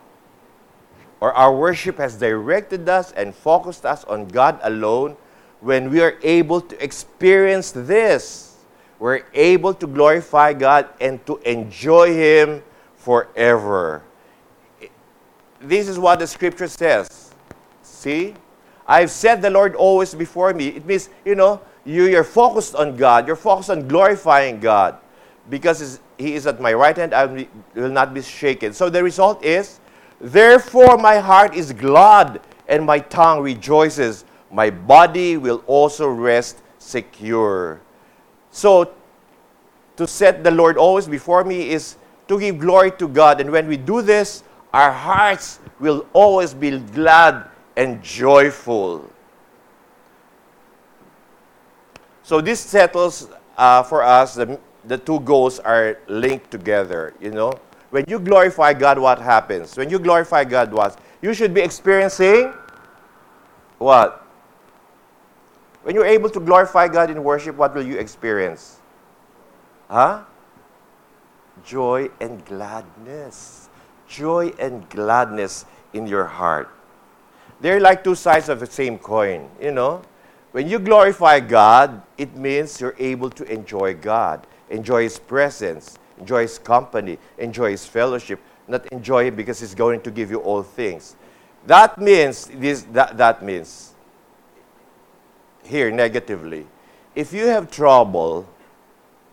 or 1.19 1.33
our 1.33 1.55
worship 1.55 1.97
has 1.97 2.17
directed 2.17 2.87
us 2.89 3.11
and 3.11 3.33
focused 3.35 3.85
us 3.85 4.03
on 4.05 4.27
God 4.27 4.59
alone 4.63 5.17
when 5.59 5.89
we 5.89 6.01
are 6.01 6.17
able 6.23 6.61
to 6.61 6.83
experience 6.83 7.71
this. 7.71 8.57
We're 8.99 9.23
able 9.33 9.73
to 9.75 9.87
glorify 9.87 10.53
God 10.53 10.89
and 10.99 11.25
to 11.25 11.37
enjoy 11.37 12.13
Him 12.13 12.63
forever. 12.95 14.03
This 15.59 15.87
is 15.87 15.97
what 15.97 16.19
the 16.19 16.27
scripture 16.27 16.67
says. 16.67 17.31
See? 17.81 18.35
I've 18.87 19.11
set 19.11 19.41
the 19.41 19.49
Lord 19.49 19.75
always 19.75 20.13
before 20.13 20.53
me. 20.53 20.67
It 20.69 20.85
means, 20.85 21.09
you 21.23 21.35
know, 21.35 21.61
you, 21.85 22.05
you're 22.05 22.23
focused 22.23 22.75
on 22.75 22.95
God, 22.95 23.27
you're 23.27 23.35
focused 23.35 23.69
on 23.69 23.87
glorifying 23.87 24.59
God. 24.59 24.97
Because 25.49 25.99
He 26.17 26.35
is 26.35 26.45
at 26.47 26.61
my 26.61 26.73
right 26.73 26.95
hand, 26.95 27.13
I 27.13 27.47
will 27.75 27.89
not 27.89 28.13
be 28.13 28.21
shaken. 28.21 28.73
So 28.73 28.89
the 28.89 29.03
result 29.03 29.43
is, 29.43 29.79
therefore 30.19 30.97
my 30.97 31.17
heart 31.17 31.55
is 31.55 31.73
glad 31.73 32.41
and 32.67 32.85
my 32.85 32.99
tongue 32.99 33.41
rejoices. 33.41 34.25
My 34.51 34.69
body 34.69 35.37
will 35.37 35.63
also 35.67 36.07
rest 36.07 36.61
secure. 36.77 37.81
So 38.51 38.93
to 39.97 40.07
set 40.07 40.43
the 40.43 40.51
Lord 40.51 40.77
always 40.77 41.07
before 41.07 41.43
me 41.43 41.69
is 41.69 41.95
to 42.27 42.39
give 42.39 42.59
glory 42.59 42.91
to 42.91 43.07
God. 43.07 43.41
And 43.41 43.51
when 43.51 43.67
we 43.67 43.77
do 43.77 44.01
this, 44.01 44.43
our 44.73 44.91
hearts 44.91 45.59
will 45.79 46.05
always 46.13 46.53
be 46.53 46.79
glad 46.79 47.45
and 47.75 48.01
joyful. 48.01 49.09
So 52.23 52.41
this 52.41 52.59
settles 52.59 53.29
uh, 53.57 53.83
for 53.83 54.03
us, 54.03 54.35
the, 54.35 54.59
the 54.85 54.97
two 54.97 55.19
goals 55.21 55.59
are 55.59 55.97
linked 56.07 56.51
together, 56.51 57.13
you 57.19 57.31
know. 57.31 57.53
When 57.89 58.05
you 58.07 58.19
glorify 58.19 58.73
God, 58.73 58.97
what 58.99 59.19
happens? 59.19 59.75
When 59.75 59.89
you 59.89 59.99
glorify 59.99 60.45
God, 60.45 60.71
what? 60.71 60.97
You 61.21 61.33
should 61.33 61.53
be 61.53 61.61
experiencing 61.61 62.53
what? 63.77 64.25
When 65.83 65.95
you're 65.95 66.05
able 66.05 66.29
to 66.29 66.39
glorify 66.39 66.87
God 66.87 67.09
in 67.09 67.23
worship, 67.23 67.55
what 67.55 67.73
will 67.73 67.85
you 67.85 67.97
experience? 67.97 68.79
Huh? 69.89 70.23
Joy 71.65 72.09
and 72.19 72.45
gladness. 72.45 73.69
Joy 74.07 74.53
and 74.59 74.87
gladness 74.89 75.65
in 75.93 76.05
your 76.05 76.25
heart. 76.25 76.69
They're 77.59 77.79
like 77.79 78.03
two 78.03 78.15
sides 78.15 78.49
of 78.49 78.59
the 78.59 78.67
same 78.67 78.97
coin, 78.97 79.49
you 79.59 79.71
know? 79.71 80.03
When 80.51 80.67
you 80.67 80.79
glorify 80.79 81.39
God, 81.39 82.01
it 82.17 82.35
means 82.35 82.81
you're 82.81 82.95
able 82.99 83.29
to 83.29 83.43
enjoy 83.45 83.93
God, 83.93 84.45
enjoy 84.69 85.03
His 85.03 85.17
presence, 85.17 85.97
enjoy 86.19 86.41
His 86.41 86.59
company, 86.59 87.17
enjoy 87.37 87.71
His 87.71 87.85
fellowship, 87.85 88.39
not 88.67 88.85
enjoy 88.87 89.27
Him 89.27 89.35
because 89.35 89.61
He's 89.61 89.73
going 89.73 90.01
to 90.01 90.11
give 90.11 90.29
you 90.29 90.39
all 90.39 90.61
things. 90.61 91.15
That 91.67 91.97
means, 91.97 92.47
this, 92.47 92.83
that, 92.91 93.17
that 93.17 93.43
means, 93.43 93.93
here 95.63 95.89
negatively, 95.89 96.67
if 97.15 97.31
you 97.31 97.47
have 97.47 97.71
trouble, 97.71 98.49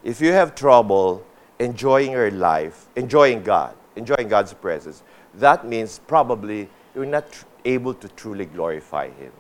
if 0.04 0.20
you 0.20 0.32
have 0.32 0.54
trouble 0.54 1.24
enjoying 1.58 2.12
your 2.12 2.30
life, 2.30 2.86
enjoying 2.94 3.42
God, 3.42 3.74
enjoying 3.96 4.28
God's 4.28 4.54
presence, 4.54 5.02
that 5.34 5.66
means 5.66 5.98
probably 6.06 6.68
you're 6.94 7.06
not 7.06 7.32
tr- 7.32 7.44
able 7.64 7.94
to 7.94 8.08
truly 8.10 8.44
glorify 8.44 9.10
Him. 9.10 9.32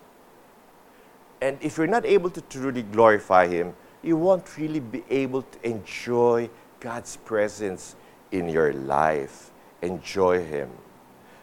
And 1.40 1.58
if 1.60 1.78
you're 1.78 1.86
not 1.86 2.04
able 2.04 2.30
to 2.30 2.40
truly 2.42 2.82
glorify 2.82 3.46
Him, 3.46 3.74
you 4.02 4.16
won't 4.16 4.56
really 4.56 4.80
be 4.80 5.04
able 5.10 5.42
to 5.42 5.68
enjoy 5.68 6.50
God's 6.80 7.16
presence 7.16 7.96
in 8.32 8.48
your 8.48 8.72
life. 8.72 9.50
Enjoy 9.82 10.44
Him. 10.44 10.70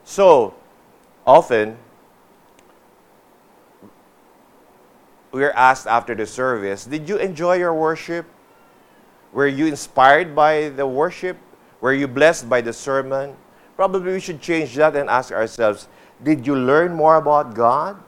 So, 0.04 0.54
often, 1.26 1.78
we're 5.32 5.52
asked 5.52 5.88
after 5.88 6.16
the 6.16 6.26
service, 6.26 6.86
Did 6.86 7.08
you 7.10 7.18
enjoy 7.18 7.56
your 7.56 7.74
worship? 7.74 8.26
Were 9.34 9.48
you 9.48 9.66
inspired 9.66 10.34
by 10.34 10.70
the 10.70 10.88
worship? 10.88 11.38
Were 11.82 11.94
you 11.94 12.08
blessed 12.08 12.50
by 12.50 12.62
the 12.62 12.72
sermon? 12.72 13.36
Probably 13.76 14.14
we 14.14 14.20
should 14.20 14.40
change 14.40 14.76
that 14.76 14.96
and 14.96 15.10
ask 15.10 15.32
ourselves 15.34 15.88
Did 16.24 16.48
you 16.48 16.56
learn 16.56 16.94
more 16.94 17.18
about 17.18 17.54
God? 17.54 18.02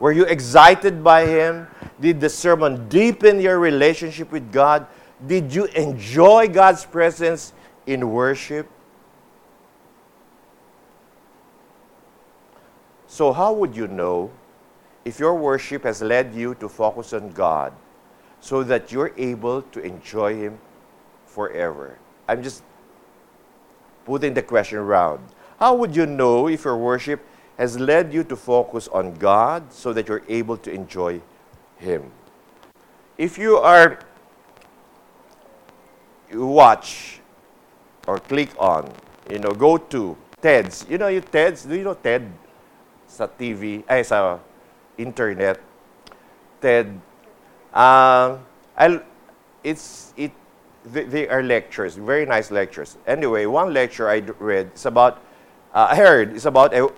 Were 0.00 0.12
you 0.12 0.24
excited 0.24 1.04
by 1.04 1.26
Him? 1.26 1.68
Did 2.00 2.20
the 2.20 2.30
sermon 2.30 2.88
deepen 2.88 3.38
your 3.38 3.60
relationship 3.60 4.32
with 4.32 4.50
God? 4.50 4.86
Did 5.26 5.54
you 5.54 5.66
enjoy 5.66 6.48
God's 6.48 6.86
presence 6.86 7.52
in 7.86 8.10
worship? 8.10 8.66
So, 13.06 13.32
how 13.32 13.52
would 13.52 13.76
you 13.76 13.86
know 13.88 14.30
if 15.04 15.20
your 15.20 15.34
worship 15.34 15.84
has 15.84 16.00
led 16.00 16.34
you 16.34 16.54
to 16.54 16.68
focus 16.68 17.12
on 17.12 17.28
God 17.30 17.74
so 18.40 18.62
that 18.62 18.90
you're 18.90 19.12
able 19.18 19.60
to 19.62 19.80
enjoy 19.80 20.34
Him 20.34 20.58
forever? 21.26 21.98
I'm 22.26 22.42
just 22.42 22.62
putting 24.06 24.32
the 24.32 24.42
question 24.42 24.78
around. 24.78 25.20
How 25.58 25.74
would 25.74 25.94
you 25.94 26.06
know 26.06 26.48
if 26.48 26.64
your 26.64 26.78
worship 26.78 27.20
has 27.60 27.78
led 27.78 28.08
you 28.08 28.24
to 28.24 28.34
focus 28.34 28.88
on 28.88 29.12
God 29.20 29.70
so 29.70 29.92
that 29.92 30.08
you're 30.08 30.24
able 30.32 30.56
to 30.56 30.72
enjoy 30.72 31.20
Him? 31.76 32.10
If 33.18 33.36
you 33.36 33.58
are, 33.58 34.00
you 36.32 36.46
watch 36.46 37.20
or 38.08 38.16
click 38.16 38.48
on, 38.58 38.90
you 39.28 39.40
know, 39.40 39.52
go 39.52 39.76
to 39.76 40.16
TEDs. 40.40 40.88
You 40.88 40.96
know 40.96 41.08
you 41.08 41.20
TEDs? 41.20 41.68
Do 41.68 41.76
you 41.76 41.84
know 41.84 41.92
TED? 41.92 42.32
Sa 43.06 43.28
TV, 43.28 43.84
ay 43.84 44.08
sa 44.08 44.40
internet. 44.96 45.60
TED. 46.64 46.96
Uh, 47.76 48.38
I'll, 48.72 49.04
it's, 49.62 50.14
it, 50.16 50.32
they, 50.88 51.28
are 51.28 51.42
lectures, 51.42 51.96
very 51.96 52.24
nice 52.24 52.50
lectures. 52.50 52.96
Anyway, 53.06 53.44
one 53.44 53.74
lecture 53.74 54.08
I 54.08 54.24
read 54.40 54.72
is 54.74 54.86
about, 54.86 55.20
uh, 55.74 55.88
I 55.90 55.96
heard, 55.96 56.32
it's 56.32 56.46
about 56.46 56.72
a, 56.72 56.88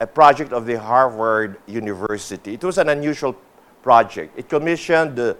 a 0.00 0.06
project 0.06 0.52
of 0.52 0.66
the 0.66 0.78
Harvard 0.78 1.58
University. 1.66 2.54
It 2.54 2.64
was 2.64 2.78
an 2.78 2.88
unusual 2.88 3.34
project. 3.82 4.38
It 4.38 4.48
commissioned 4.48 5.18
uh, 5.18 5.34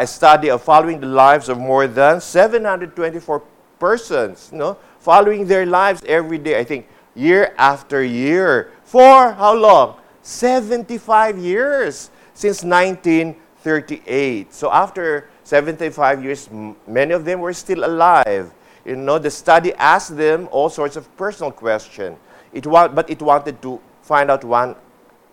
a 0.00 0.06
study 0.06 0.50
of 0.50 0.62
following 0.62 1.00
the 1.00 1.06
lives 1.06 1.48
of 1.48 1.58
more 1.58 1.86
than 1.86 2.20
724 2.20 3.42
persons, 3.78 4.48
you 4.52 4.58
know, 4.58 4.76
following 4.98 5.46
their 5.46 5.66
lives 5.66 6.02
every 6.06 6.38
day. 6.38 6.58
I 6.58 6.64
think 6.64 6.88
year 7.14 7.54
after 7.58 8.02
year. 8.02 8.72
For 8.84 9.32
how 9.32 9.54
long? 9.54 9.96
75 10.22 11.38
years 11.38 12.10
since 12.34 12.64
1938. 12.64 14.52
So 14.52 14.70
after 14.72 15.28
75 15.44 16.24
years, 16.24 16.48
many 16.86 17.12
of 17.12 17.24
them 17.24 17.40
were 17.40 17.52
still 17.52 17.84
alive. 17.84 18.52
You 18.84 18.96
know, 18.96 19.18
the 19.18 19.30
study 19.30 19.74
asked 19.74 20.16
them 20.16 20.48
all 20.50 20.70
sorts 20.70 20.96
of 20.96 21.14
personal 21.16 21.52
questions. 21.52 22.16
It 22.58 22.66
wa- 22.66 22.88
but 22.88 23.08
it 23.08 23.22
wanted 23.22 23.62
to 23.62 23.78
find 24.02 24.32
out 24.32 24.42
one 24.42 24.74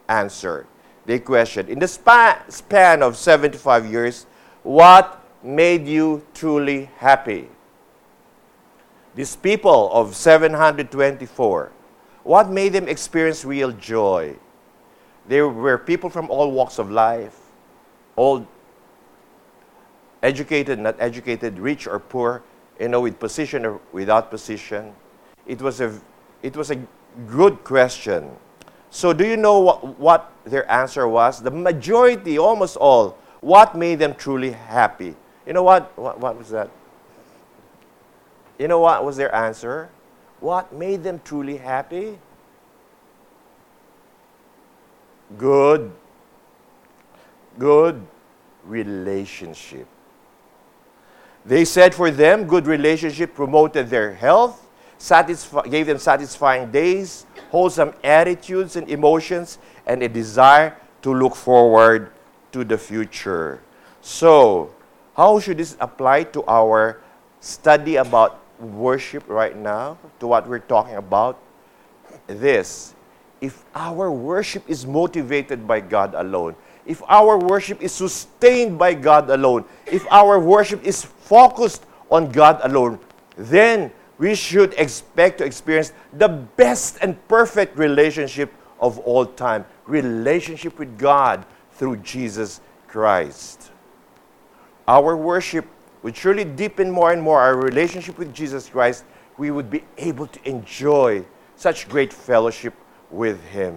answer. 0.07 0.67
They 1.07 1.17
questioned, 1.17 1.69
in 1.69 1.79
the 1.79 1.88
span, 1.88 2.38
span 2.49 3.01
of 3.01 3.17
75 3.17 3.89
years, 3.89 4.27
what 4.61 5.25
made 5.41 5.88
you 5.88 6.21
truly 6.35 6.89
happy? 6.97 7.49
These 9.15 9.35
people 9.38 9.89
of 9.91 10.15
724, 10.15 11.71
what 12.21 12.49
made 12.49 12.73
them 12.73 12.88
experience 12.88 13.43
real 13.43 13.71
joy? 13.71 14.35
There 15.27 15.49
were 15.49 15.79
people 15.79 16.11
from 16.11 16.29
all 16.29 16.51
walks 16.51 16.77
of 16.77 16.91
life, 16.91 17.39
all 18.15 18.45
educated, 20.21 20.77
not 20.77 20.95
educated, 20.99 21.57
rich 21.57 21.88
or 21.88 21.99
poor, 21.99 22.43
you 22.79 22.88
know, 22.88 23.01
with 23.01 23.17
position 23.19 23.65
or 23.65 23.79
without 23.93 24.29
position. 24.29 24.93
It 25.47 25.59
was 25.59 25.81
a, 25.81 25.89
it 26.43 26.55
was 26.55 26.69
a 26.69 26.77
good 27.28 27.63
question. 27.63 28.30
So, 28.89 29.13
do 29.13 29.28
you 29.28 29.38
know 29.38 29.60
what, 29.60 29.99
what 29.99 30.32
their 30.45 30.69
answer 30.71 31.08
was? 31.08 31.41
The 31.41 31.51
majority, 31.51 32.38
almost 32.38 32.78
all, 32.78 33.17
what 33.41 33.75
made 33.75 33.99
them 33.99 34.15
truly 34.15 34.51
happy? 34.51 35.15
You 35.45 35.54
know 35.54 35.63
what? 35.63 35.95
What, 35.97 36.19
what 36.19 36.38
was 36.38 36.49
that? 36.49 36.69
You 38.58 38.67
know 38.67 38.80
what 38.80 39.04
was 39.04 39.17
their 39.17 39.34
answer? 39.36 39.89
What 40.39 40.73
made 40.73 41.04
them 41.04 41.21
truly 41.23 41.58
happy? 41.58 42.17
Good, 45.38 45.91
good 47.60 48.06
relationship. 48.63 49.88
They 51.45 51.65
said 51.65 51.93
for 51.93 52.10
them, 52.10 52.45
good 52.45 52.65
relationship 52.65 53.36
promoted 53.36 53.89
their 53.89 54.13
health, 54.13 54.64
satisfi- 54.99 55.69
gave 55.69 55.88
them 55.88 55.97
satisfying 55.97 56.71
days, 56.71 57.25
wholesome 57.49 57.93
attitudes 58.03 58.75
and 58.75 58.89
emotions, 58.89 59.60
and 59.86 60.01
a 60.03 60.10
desire 60.10 60.75
to 61.01 61.13
look 61.13 61.36
forward 61.36 62.12
to 62.51 62.63
the 62.63 62.77
future. 62.77 63.62
So, 64.01 64.73
how 65.15 65.39
should 65.39 65.58
this 65.58 65.77
apply 65.79 66.23
to 66.36 66.43
our 66.47 67.01
study 67.39 67.95
about 67.97 68.41
worship 68.60 69.23
right 69.27 69.55
now, 69.55 69.97
to 70.19 70.27
what 70.27 70.47
we're 70.47 70.60
talking 70.60 70.95
about? 70.95 71.39
This 72.27 72.95
if 73.41 73.63
our 73.75 74.12
worship 74.12 74.63
is 74.67 74.86
motivated 74.86 75.67
by 75.67 75.79
God 75.79 76.13
alone, 76.15 76.55
if 76.86 77.01
our 77.08 77.38
worship 77.38 77.81
is 77.81 77.91
sustained 77.91 78.77
by 78.77 78.93
God 78.93 79.29
alone, 79.29 79.65
if 79.86 80.05
our 80.12 80.39
worship 80.39 80.84
is 80.84 81.03
focused 81.03 81.86
on 82.10 82.31
God 82.31 82.60
alone, 82.63 82.99
then 83.38 83.91
we 84.17 84.36
should 84.36 84.73
expect 84.75 85.39
to 85.39 85.45
experience 85.45 85.91
the 86.13 86.28
best 86.28 86.97
and 87.01 87.28
perfect 87.28 87.78
relationship 87.78 88.54
of 88.80 88.99
all 88.99 89.25
time 89.25 89.65
relationship 89.88 90.80
with 90.80 90.97
God 90.97 91.45
through 91.71 91.97
Jesus 91.97 92.62
Christ. 92.88 93.71
Our 94.88 95.15
worship 95.15 95.65
would 96.04 96.15
surely 96.15 96.45
deepen 96.45 96.91
more 96.91 97.12
and 97.12 97.21
more 97.21 97.41
our 97.41 97.58
relationship 97.58 98.17
with 98.17 98.34
Jesus 98.34 98.69
Christ. 98.69 99.06
We 99.38 99.51
would 99.51 99.69
be 99.69 99.84
able 99.97 100.28
to 100.28 100.49
enjoy 100.49 101.25
such 101.56 101.89
great 101.89 102.13
fellowship 102.13 102.73
with 103.12 103.43
Him. 103.47 103.75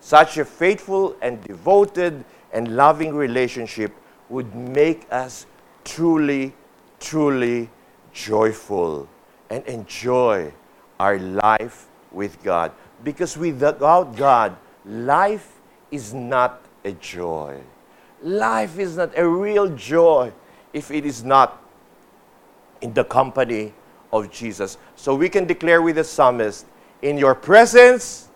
Such 0.00 0.38
a 0.38 0.44
faithful 0.44 1.16
and 1.22 1.42
devoted 1.42 2.24
and 2.52 2.76
loving 2.76 3.14
relationship 3.14 3.92
would 4.28 4.54
make 4.54 5.06
us 5.10 5.46
truly, 5.84 6.54
truly 7.00 7.70
joyful 8.16 9.06
and 9.50 9.64
enjoy 9.66 10.52
our 10.98 11.18
life 11.18 11.86
with 12.10 12.42
God. 12.42 12.72
Because 13.04 13.36
without 13.36 14.16
God, 14.16 14.56
life 14.86 15.60
is 15.90 16.14
not 16.14 16.64
a 16.84 16.92
joy. 16.92 17.60
Life 18.22 18.78
is 18.78 18.96
not 18.96 19.12
a 19.16 19.28
real 19.28 19.68
joy 19.76 20.32
if 20.72 20.90
it 20.90 21.04
is 21.04 21.22
not 21.22 21.62
in 22.80 22.94
the 22.94 23.04
company 23.04 23.74
of 24.12 24.30
Jesus. 24.30 24.78
So 24.96 25.14
we 25.14 25.28
can 25.28 25.46
declare 25.46 25.82
with 25.82 25.96
the 25.96 26.04
psalmist, 26.04 26.64
In 27.02 27.18
your 27.18 27.34
presence 27.34 28.28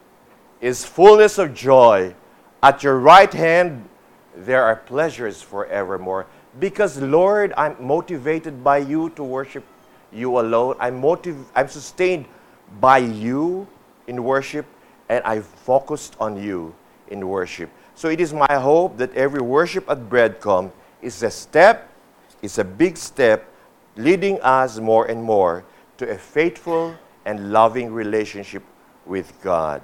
is 0.60 0.84
fullness 0.84 1.38
of 1.38 1.54
joy. 1.54 2.14
At 2.62 2.82
your 2.82 2.98
right 2.98 3.32
hand, 3.32 3.88
there 4.36 4.62
are 4.62 4.76
pleasures 4.76 5.40
forevermore. 5.40 6.26
Because, 6.58 7.00
Lord, 7.00 7.52
I'm 7.56 7.76
motivated 7.78 8.64
by 8.64 8.78
you 8.78 9.10
to 9.10 9.22
worship 9.22 9.64
you 10.12 10.40
alone. 10.40 10.74
I'm, 10.80 11.00
motiv- 11.00 11.46
I'm 11.54 11.68
sustained 11.68 12.26
by 12.80 12.98
you 12.98 13.68
in 14.06 14.24
worship, 14.24 14.66
and 15.08 15.22
I 15.24 15.40
focused 15.40 16.16
on 16.18 16.42
you 16.42 16.74
in 17.08 17.26
worship. 17.28 17.70
So 17.94 18.08
it 18.08 18.20
is 18.20 18.32
my 18.32 18.52
hope 18.54 18.96
that 18.96 19.14
every 19.14 19.40
worship 19.40 19.88
at 19.88 19.98
Breadcom 20.08 20.72
is 21.02 21.22
a 21.22 21.30
step, 21.30 21.88
is 22.42 22.58
a 22.58 22.64
big 22.64 22.96
step, 22.96 23.46
leading 23.96 24.40
us 24.40 24.78
more 24.78 25.06
and 25.06 25.22
more 25.22 25.64
to 25.98 26.08
a 26.08 26.16
faithful 26.16 26.96
and 27.24 27.52
loving 27.52 27.92
relationship 27.92 28.62
with 29.06 29.32
God. 29.42 29.82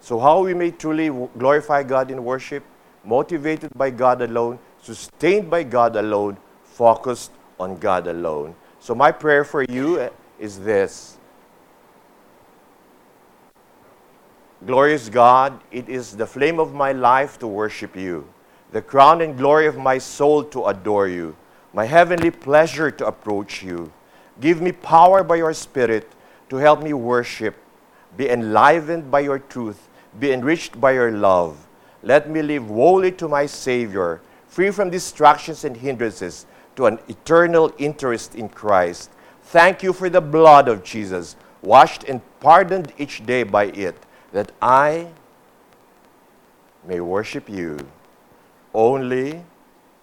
So, 0.00 0.18
how 0.18 0.42
we 0.42 0.52
may 0.52 0.70
truly 0.70 1.08
glorify 1.38 1.82
God 1.82 2.10
in 2.10 2.22
worship? 2.24 2.62
Motivated 3.04 3.72
by 3.76 3.90
God 3.90 4.22
alone, 4.22 4.58
sustained 4.82 5.50
by 5.50 5.62
God 5.62 5.96
alone, 5.96 6.38
focused 6.62 7.30
on 7.60 7.76
God 7.76 8.06
alone. 8.06 8.54
So, 8.80 8.94
my 8.94 9.12
prayer 9.12 9.44
for 9.44 9.62
you 9.62 10.00
eh, 10.00 10.10
is 10.38 10.58
this 10.60 11.18
Glorious 14.66 15.10
God, 15.10 15.60
it 15.70 15.90
is 15.90 16.16
the 16.16 16.26
flame 16.26 16.58
of 16.58 16.72
my 16.72 16.92
life 16.92 17.38
to 17.40 17.46
worship 17.46 17.94
you, 17.94 18.26
the 18.72 18.80
crown 18.80 19.20
and 19.20 19.36
glory 19.36 19.66
of 19.66 19.76
my 19.76 19.98
soul 19.98 20.42
to 20.44 20.64
adore 20.66 21.06
you, 21.06 21.36
my 21.74 21.84
heavenly 21.84 22.30
pleasure 22.30 22.90
to 22.90 23.06
approach 23.06 23.62
you. 23.62 23.92
Give 24.40 24.62
me 24.62 24.72
power 24.72 25.22
by 25.22 25.36
your 25.36 25.52
Spirit 25.52 26.10
to 26.48 26.56
help 26.56 26.82
me 26.82 26.94
worship, 26.94 27.56
be 28.16 28.30
enlivened 28.30 29.10
by 29.10 29.20
your 29.20 29.38
truth, 29.38 29.88
be 30.18 30.32
enriched 30.32 30.80
by 30.80 30.92
your 30.92 31.10
love. 31.10 31.66
Let 32.04 32.28
me 32.28 32.42
live 32.42 32.66
wholly 32.66 33.12
to 33.12 33.28
my 33.28 33.46
Savior, 33.46 34.20
free 34.46 34.70
from 34.70 34.90
distractions 34.90 35.64
and 35.64 35.74
hindrances, 35.74 36.44
to 36.76 36.84
an 36.84 36.98
eternal 37.08 37.72
interest 37.78 38.34
in 38.34 38.50
Christ. 38.50 39.10
Thank 39.44 39.82
you 39.82 39.94
for 39.94 40.10
the 40.10 40.20
blood 40.20 40.68
of 40.68 40.84
Jesus, 40.84 41.34
washed 41.62 42.04
and 42.04 42.20
pardoned 42.40 42.92
each 42.98 43.24
day 43.24 43.42
by 43.42 43.66
it, 43.66 43.96
that 44.32 44.52
I 44.60 45.08
may 46.84 47.00
worship 47.00 47.48
you 47.48 47.78
only 48.74 49.42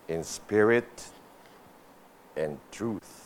in 0.07 0.23
spirit 0.23 1.11
and 2.35 2.57
truth. 2.71 3.20